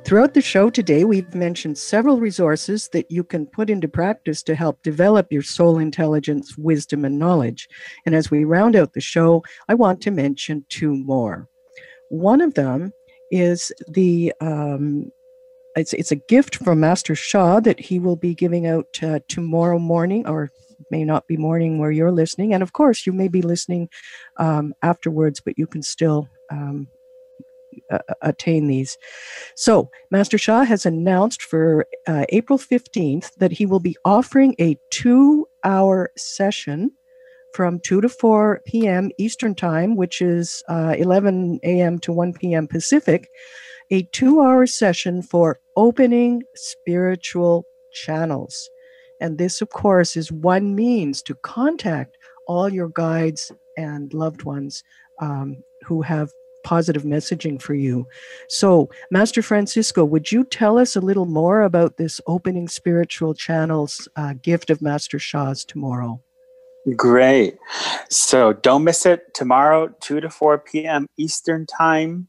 [0.06, 4.54] Throughout the show today, we've mentioned several resources that you can put into practice to
[4.54, 7.68] help develop your soul intelligence, wisdom, and knowledge.
[8.06, 11.50] And as we round out the show, I want to mention two more.
[12.10, 12.92] One of them
[13.32, 15.12] is the um,
[15.76, 19.80] it's, it's a gift from Master Sha that he will be giving out uh, tomorrow
[19.80, 20.52] morning, or
[20.92, 22.54] may not be morning where you're listening.
[22.54, 23.90] And of course, you may be listening
[24.38, 26.88] um, afterwards, but you can still um,
[27.92, 28.98] uh, attain these.
[29.56, 34.78] So, Master Sha has announced for uh, April 15th that he will be offering a
[34.92, 36.92] two hour session
[37.54, 39.12] from 2 to 4 p.m.
[39.18, 42.00] Eastern Time, which is uh, 11 a.m.
[42.00, 42.68] to 1 p.m.
[42.68, 43.30] Pacific,
[43.92, 48.70] a two hour session for opening spiritual channels.
[49.22, 52.18] And this, of course, is one means to contact
[52.48, 54.84] all your guides and loved ones
[55.22, 56.32] um, who have
[56.66, 58.06] positive messaging for you.
[58.50, 64.10] So, Master Francisco, would you tell us a little more about this opening spiritual channels
[64.18, 66.22] uh, gift of Master Sha's tomorrow?
[66.98, 67.58] Great.
[68.10, 71.08] So, don't miss it tomorrow, 2 to 4 p.m.
[71.18, 72.28] Eastern Time.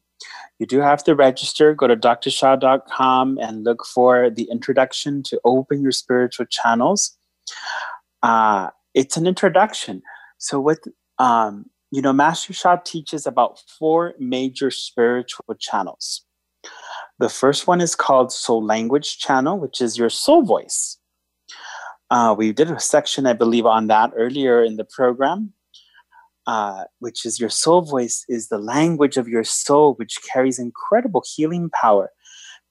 [0.59, 1.73] You do have to register.
[1.73, 7.17] Go to drsha.com and look for the introduction to open your spiritual channels.
[8.23, 10.01] Uh, it's an introduction.
[10.37, 10.79] So, what
[11.19, 16.23] um, you know, Master Sha teaches about four major spiritual channels.
[17.19, 20.97] The first one is called Soul Language Channel, which is your soul voice.
[22.11, 25.53] Uh, we did a section, I believe, on that earlier in the program,
[26.45, 31.23] uh, which is your soul voice is the language of your soul, which carries incredible
[31.35, 32.11] healing power.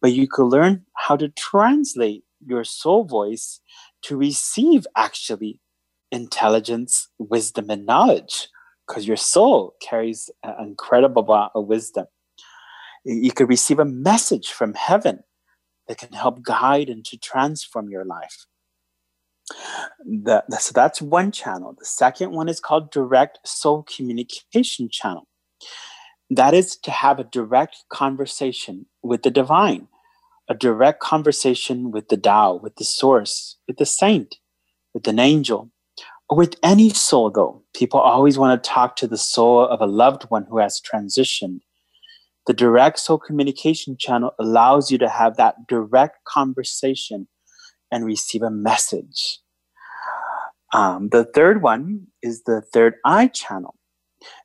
[0.00, 3.60] But you could learn how to translate your soul voice
[4.02, 5.58] to receive actually
[6.12, 8.48] intelligence, wisdom, and knowledge
[8.86, 12.06] because your soul carries an incredible amount of wisdom.
[13.04, 15.20] You could receive a message from heaven
[15.88, 18.46] that can help guide and to transform your life.
[20.04, 21.74] The, the, so that's one channel.
[21.78, 25.28] The second one is called direct soul communication channel.
[26.30, 29.86] That is to have a direct conversation with the divine,
[30.48, 34.36] a direct conversation with the Tao, with the source, with the saint,
[34.92, 35.70] with an angel,
[36.30, 40.24] with any soul, though, people always want to talk to the soul of a loved
[40.24, 41.60] one who has transitioned.
[42.46, 47.28] The direct soul communication channel allows you to have that direct conversation
[47.92, 49.40] and receive a message.
[50.72, 53.76] Um, the third one is the third eye channel.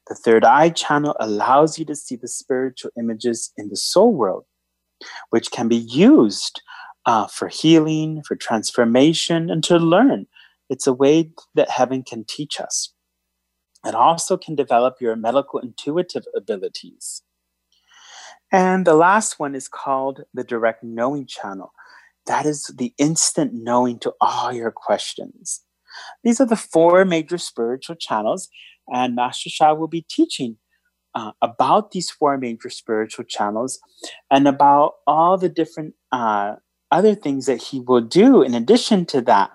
[0.08, 4.46] The third eye channel allows you to see the spiritual images in the soul world,
[5.32, 6.62] which can be used
[7.06, 10.28] uh, for healing, for transformation, and to learn
[10.72, 12.94] it's a way that heaven can teach us.
[13.86, 17.24] It also can develop your medical intuitive abilities.
[18.54, 21.74] And the last one is called the direct knowing channel.
[22.26, 25.62] That is the instant knowing to all your questions.
[26.24, 28.48] These are the four major spiritual channels,
[28.88, 30.56] and Master Sha will be teaching
[31.16, 33.78] uh, about these four major spiritual channels
[34.30, 36.56] and about all the different uh,
[36.92, 39.52] other things that he will do in addition to that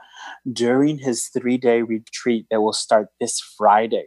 [0.52, 4.06] during his three day retreat that will start this Friday.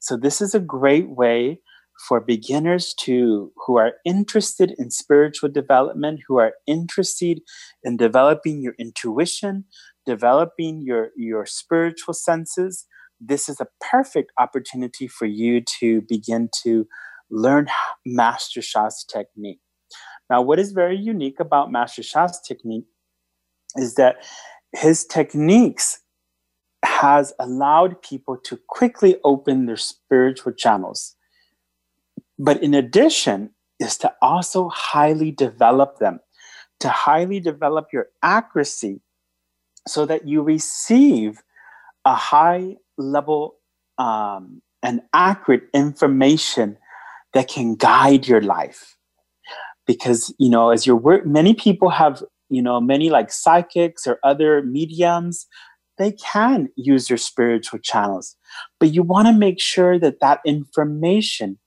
[0.00, 1.60] So, this is a great way
[2.08, 7.40] for beginners to who are interested in spiritual development who are interested
[7.82, 9.64] in developing your intuition
[10.06, 12.86] developing your your spiritual senses
[13.20, 16.86] this is a perfect opportunity for you to begin to
[17.30, 17.66] learn
[18.06, 19.60] master sha's technique
[20.30, 22.86] now what is very unique about master sha's technique
[23.76, 24.16] is that
[24.72, 26.00] his techniques
[26.84, 31.16] has allowed people to quickly open their spiritual channels.
[32.38, 33.50] But in addition,
[33.80, 36.20] is to also highly develop them,
[36.80, 39.00] to highly develop your accuracy
[39.88, 41.42] so that you receive
[42.04, 43.56] a high level
[43.98, 46.76] um, and accurate information
[47.32, 48.96] that can guide your life.
[49.86, 54.18] Because, you know, as your work, many people have, you know, many like psychics or
[54.22, 55.46] other mediums,
[55.98, 58.36] they can use your spiritual channels.
[58.78, 61.58] But you want to make sure that that information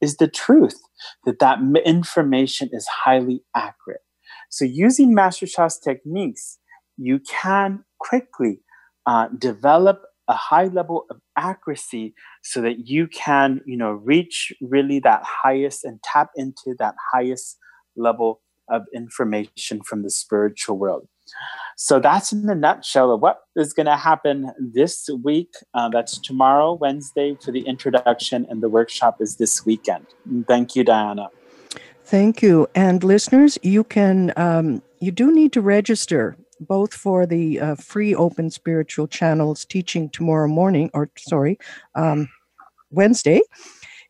[0.00, 0.80] is the truth,
[1.26, 4.00] that that information is highly accurate.
[4.48, 6.58] So using Master Sha's techniques,
[6.96, 8.60] you can quickly
[9.06, 15.00] uh, develop a high level of accuracy so that you can you know reach really
[15.00, 17.58] that highest and tap into that highest
[17.96, 18.40] level
[18.70, 21.08] of information from the spiritual world.
[21.76, 25.52] So that's in the nutshell of what is going to happen this week.
[25.74, 30.06] Uh, that's tomorrow wednesday for the introduction and the workshop is this weekend.
[30.46, 31.28] Thank you diana.
[32.04, 32.66] Thank you.
[32.74, 38.14] And listeners you can um, you do need to register both for the uh, free
[38.14, 41.58] open spiritual channels teaching tomorrow morning, or sorry,
[41.94, 42.28] um,
[42.90, 43.40] Wednesday,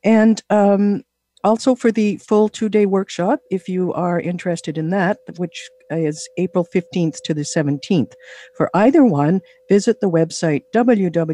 [0.03, 1.05] and um,
[1.45, 6.28] also for the full two day workshop if you are interested in that, which is
[6.36, 8.12] April 15th to the 17th.
[8.55, 11.24] For either one, visit the website www.drsha,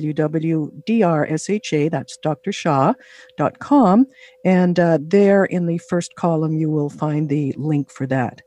[1.91, 4.07] that's drsha.com,
[4.45, 8.43] and uh, there in the first column you will find the link for that.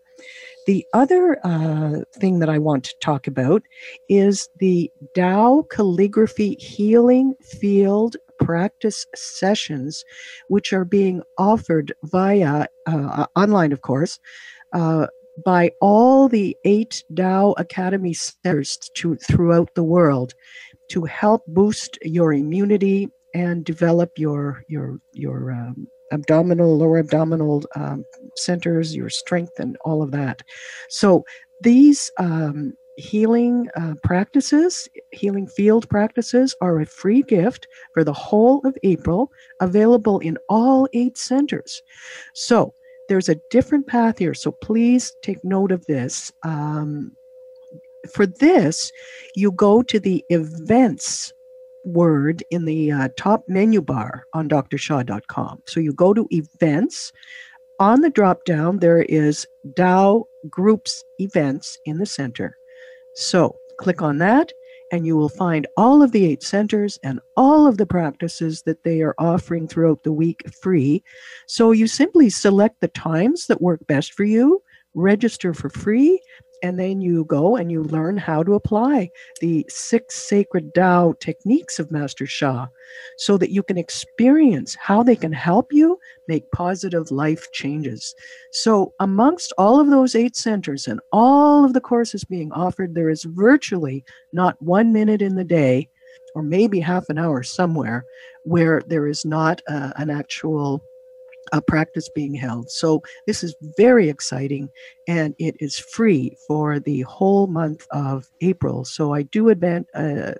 [0.67, 3.63] The other uh, thing that I want to talk about
[4.07, 8.17] is the Tao Calligraphy Healing Field
[8.49, 10.03] practice sessions,
[10.47, 14.19] which are being offered via uh, online, of course,
[14.73, 15.05] uh,
[15.45, 20.33] by all the eight Tao Academy centers to, throughout the world
[20.89, 28.03] to help boost your immunity and develop your your your um, abdominal, lower abdominal um,
[28.35, 30.41] centers, your strength, and all of that.
[30.89, 31.23] So
[31.61, 38.59] these um, healing uh, practices, healing field practices, are a free gift for the whole
[38.65, 39.31] of April,
[39.61, 41.81] available in all eight centers.
[42.33, 42.73] So
[43.07, 44.33] there's a different path here.
[44.33, 46.31] So please take note of this.
[46.43, 47.15] Um,
[48.13, 48.91] for this,
[49.35, 51.33] you go to the events
[51.85, 55.63] word in the uh, top menu bar on drsha.com.
[55.65, 57.11] So you go to events.
[57.79, 59.47] On the drop down, there is
[59.77, 62.57] Tao Groups Events in the center.
[63.15, 64.51] So click on that,
[64.91, 68.83] and you will find all of the eight centers and all of the practices that
[68.83, 71.03] they are offering throughout the week free.
[71.47, 74.61] So you simply select the times that work best for you,
[74.95, 76.21] register for free,
[76.61, 79.09] and then you go and you learn how to apply
[79.41, 82.67] the six sacred Tao techniques of Master Sha
[83.17, 88.13] so that you can experience how they can help you make positive life changes.
[88.51, 93.09] So, amongst all of those eight centers and all of the courses being offered, there
[93.09, 94.03] is virtually
[94.33, 95.89] not one minute in the day
[96.35, 98.05] or maybe half an hour somewhere
[98.43, 100.81] where there is not uh, an actual
[101.51, 102.69] a practice being held.
[102.69, 104.69] So this is very exciting
[105.07, 108.85] and it is free for the whole month of April.
[108.85, 110.33] So I do advance, uh,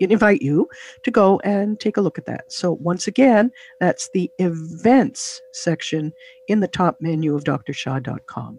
[0.00, 0.68] invite you
[1.02, 2.52] to go and take a look at that.
[2.52, 6.12] So once again, that's the events section
[6.48, 8.58] in the top menu of drsha.com.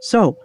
[0.00, 0.38] So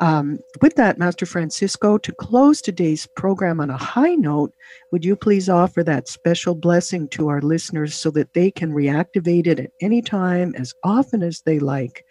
[0.00, 4.52] um, with that, Master Francisco, to close today's program on a high note,
[4.90, 9.46] would you please offer that special blessing to our listeners so that they can reactivate
[9.46, 12.04] it at any time, as often as they like,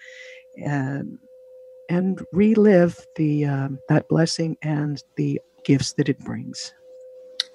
[0.57, 1.17] and,
[1.89, 6.73] and relive the um, that blessing and the gifts that it brings?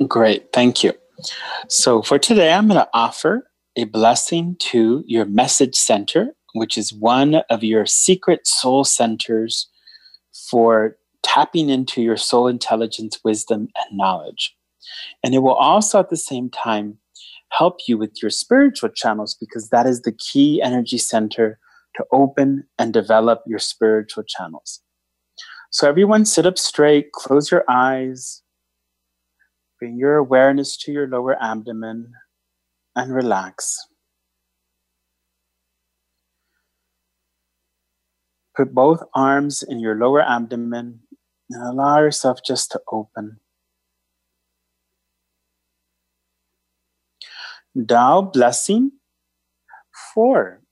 [0.07, 0.93] Great, thank you.
[1.69, 6.93] So for today, I'm going to offer a blessing to your message center, which is
[6.93, 9.69] one of your secret soul centers
[10.51, 14.57] for tapping into your soul intelligence, wisdom, and knowledge.
[15.25, 16.99] And it will also at the same time
[17.51, 21.59] help you with your spiritual channels because that is the key energy center
[21.97, 24.81] to open and develop your spiritual channels.
[25.71, 28.43] So, everyone sit up straight, close your eyes,
[29.79, 32.13] bring your awareness to your lower abdomen,
[32.95, 33.79] and relax.
[38.57, 41.01] Put both arms in your lower abdomen
[41.51, 43.41] and allow yourself just to open.
[47.87, 48.93] Tao blessing
[50.15, 50.63] for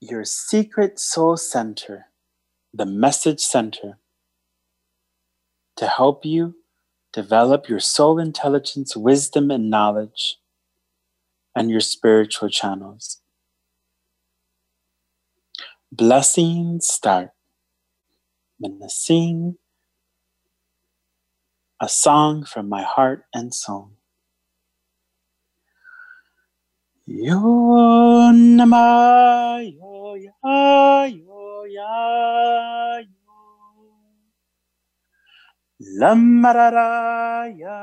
[0.00, 2.06] your secret soul center,
[2.72, 3.98] the message center,
[5.76, 6.56] to help you
[7.12, 10.38] develop your soul intelligence, wisdom, and knowledge,
[11.54, 13.20] and your spiritual channels.
[15.94, 17.30] Blessings start.
[18.64, 19.54] To sing
[21.80, 23.92] a song from my heart and soul.
[27.06, 33.38] Yo nama yo ya yo ya yo
[36.00, 37.78] Lamarara ya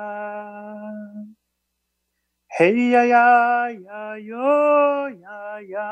[2.52, 5.88] Hey ya ya ya yo ya ya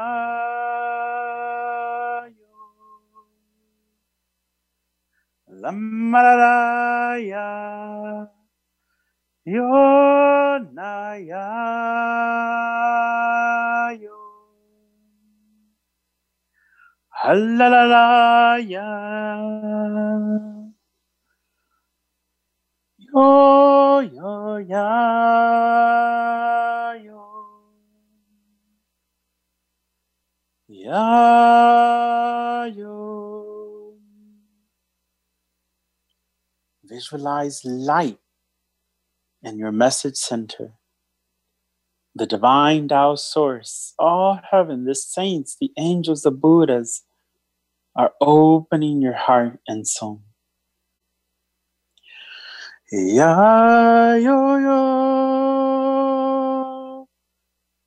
[2.28, 2.52] yo
[5.62, 7.48] Lamarara ya
[9.44, 9.68] yo
[10.72, 11.48] na ya
[14.00, 14.20] yo
[24.16, 25.20] yo yo ya
[36.90, 38.20] Visualize light
[39.44, 40.74] in your message center.
[42.16, 47.04] The divine Tao source, all heaven, the saints, the angels, the Buddhas
[47.96, 50.22] are opening your heart and soul.
[52.92, 54.80] Ya yo yo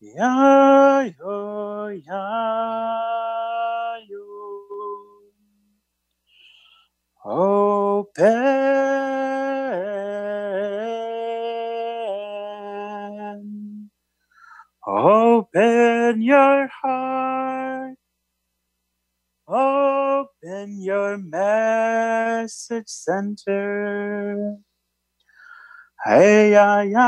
[0.00, 3.01] Ya yo ya
[7.24, 8.82] Open
[14.84, 17.96] Open your heart.
[19.46, 24.58] Open your message center.
[26.04, 27.06] Hey ya ya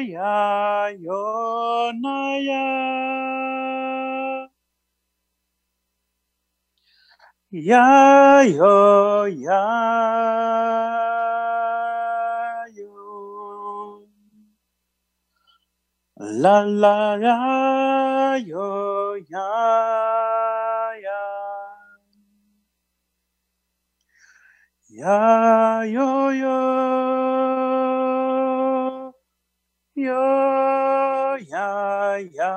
[0.00, 2.64] ya yo oh, na ya
[7.52, 9.64] ya yo ya
[12.76, 14.04] yo.
[16.18, 19.48] La la ya yo ya
[21.02, 21.20] ya.
[24.90, 26.58] Ya yo yo
[29.96, 32.52] yo ya ya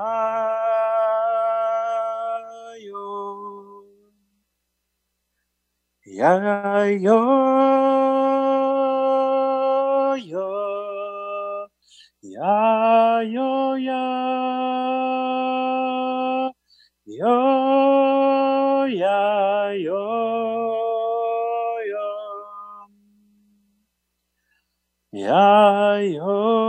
[6.22, 7.18] ya yo
[10.32, 10.50] yo
[12.22, 14.16] ya yo yo
[19.02, 20.04] ya yo
[21.90, 22.10] yo
[25.26, 26.62] ya yo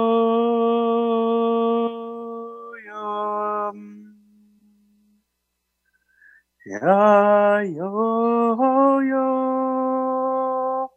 [7.63, 10.91] yo yo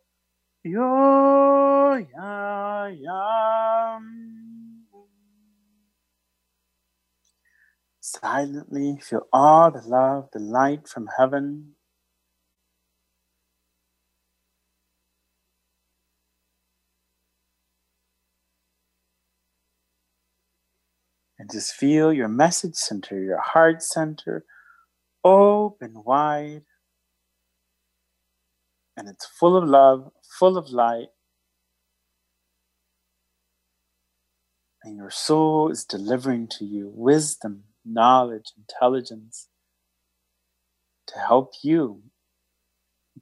[0.63, 3.99] yo ya ya
[8.01, 11.75] silently feel all the love the light from heaven
[21.39, 24.45] and just feel your message center, your heart center
[25.23, 26.63] open wide.
[28.97, 31.07] And it's full of love, full of light.
[34.83, 39.47] And your soul is delivering to you wisdom, knowledge, intelligence
[41.07, 42.03] to help you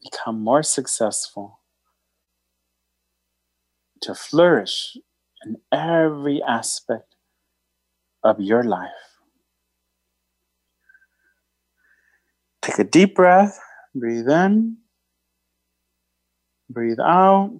[0.01, 1.59] become more successful,
[4.01, 4.97] to flourish
[5.45, 7.15] in every aspect
[8.24, 8.89] of your life.
[12.61, 13.59] Take a deep breath,
[13.93, 14.78] breathe in,
[16.74, 17.59] breathe out.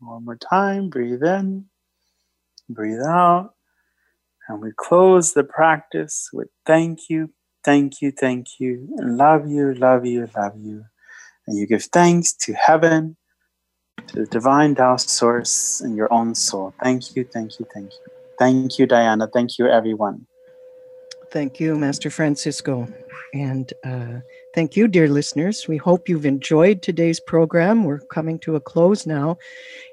[0.00, 1.66] One more time, breathe in,
[2.68, 3.54] breathe out.
[4.48, 7.30] And we close the practice with thank you,
[7.64, 10.84] thank you, thank you, and love you, love you, love you.
[11.46, 13.16] And you give thanks to heaven,
[14.08, 16.74] to the divine Tao source, and your own soul.
[16.82, 18.12] Thank you, thank you, thank you.
[18.38, 19.28] Thank you, Diana.
[19.32, 20.26] Thank you, everyone.
[21.30, 22.86] Thank you, Master Francisco.
[23.32, 24.20] And uh,
[24.54, 25.66] thank you, dear listeners.
[25.66, 27.82] We hope you've enjoyed today's program.
[27.82, 29.36] We're coming to a close now.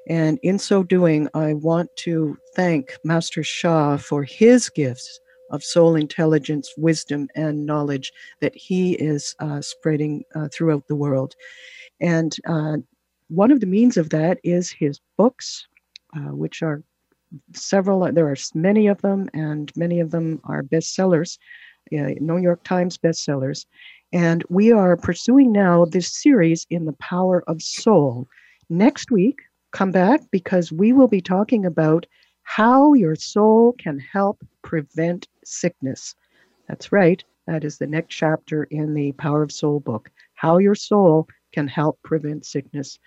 [0.08, 5.96] And in so doing, I want to thank Master Sha for his gifts of soul
[5.96, 11.34] intelligence, wisdom, and knowledge that he is uh, spreading uh, throughout the world.
[12.00, 12.76] And uh,
[13.28, 15.66] one of the means of that is his books,
[16.16, 16.82] uh, which are
[17.52, 21.38] several, there are many of them, and many of them are bestsellers,
[21.92, 23.66] uh, New York Times bestsellers.
[24.12, 28.28] And we are pursuing now this series in the power of soul.
[28.68, 29.40] Next week,
[29.70, 32.06] come back because we will be talking about
[32.42, 36.14] How Your Soul Can Help Prevent Sickness.
[36.68, 37.24] That's right.
[37.46, 40.10] That is the next chapter in the Power of Soul book.
[40.34, 42.98] How Your Soul Can Help Prevent Sickness.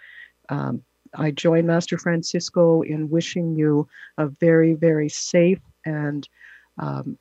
[0.50, 0.84] Um,
[1.14, 3.88] I join Master Francisco in wishing you
[4.18, 6.28] a very, very safe and
[6.80, 7.18] um,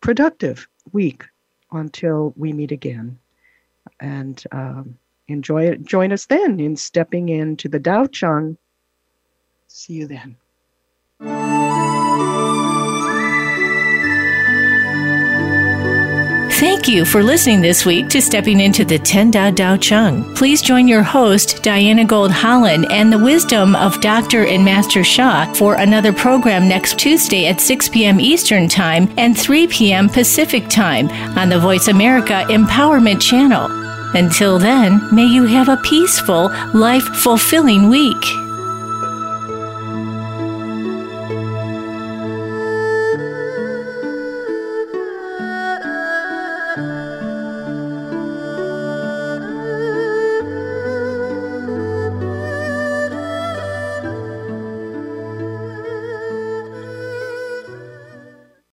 [0.00, 1.24] productive week
[1.72, 3.18] until we meet again.
[4.00, 4.98] And um,
[5.28, 5.84] enjoy it.
[5.84, 8.56] Join us then in stepping into the Dao Chang.
[9.68, 10.36] See you then.
[16.60, 20.34] Thank you for listening this week to Stepping into the Ten Da Dao Chang.
[20.34, 24.44] Please join your host, Diana Gold Holland, and the wisdom of Dr.
[24.44, 28.20] and Master Sha for another program next Tuesday at 6 p.m.
[28.20, 30.10] Eastern Time and 3 p.m.
[30.10, 31.08] Pacific Time
[31.38, 33.70] on the Voice America Empowerment Channel.
[34.14, 38.22] Until then, may you have a peaceful, life fulfilling week.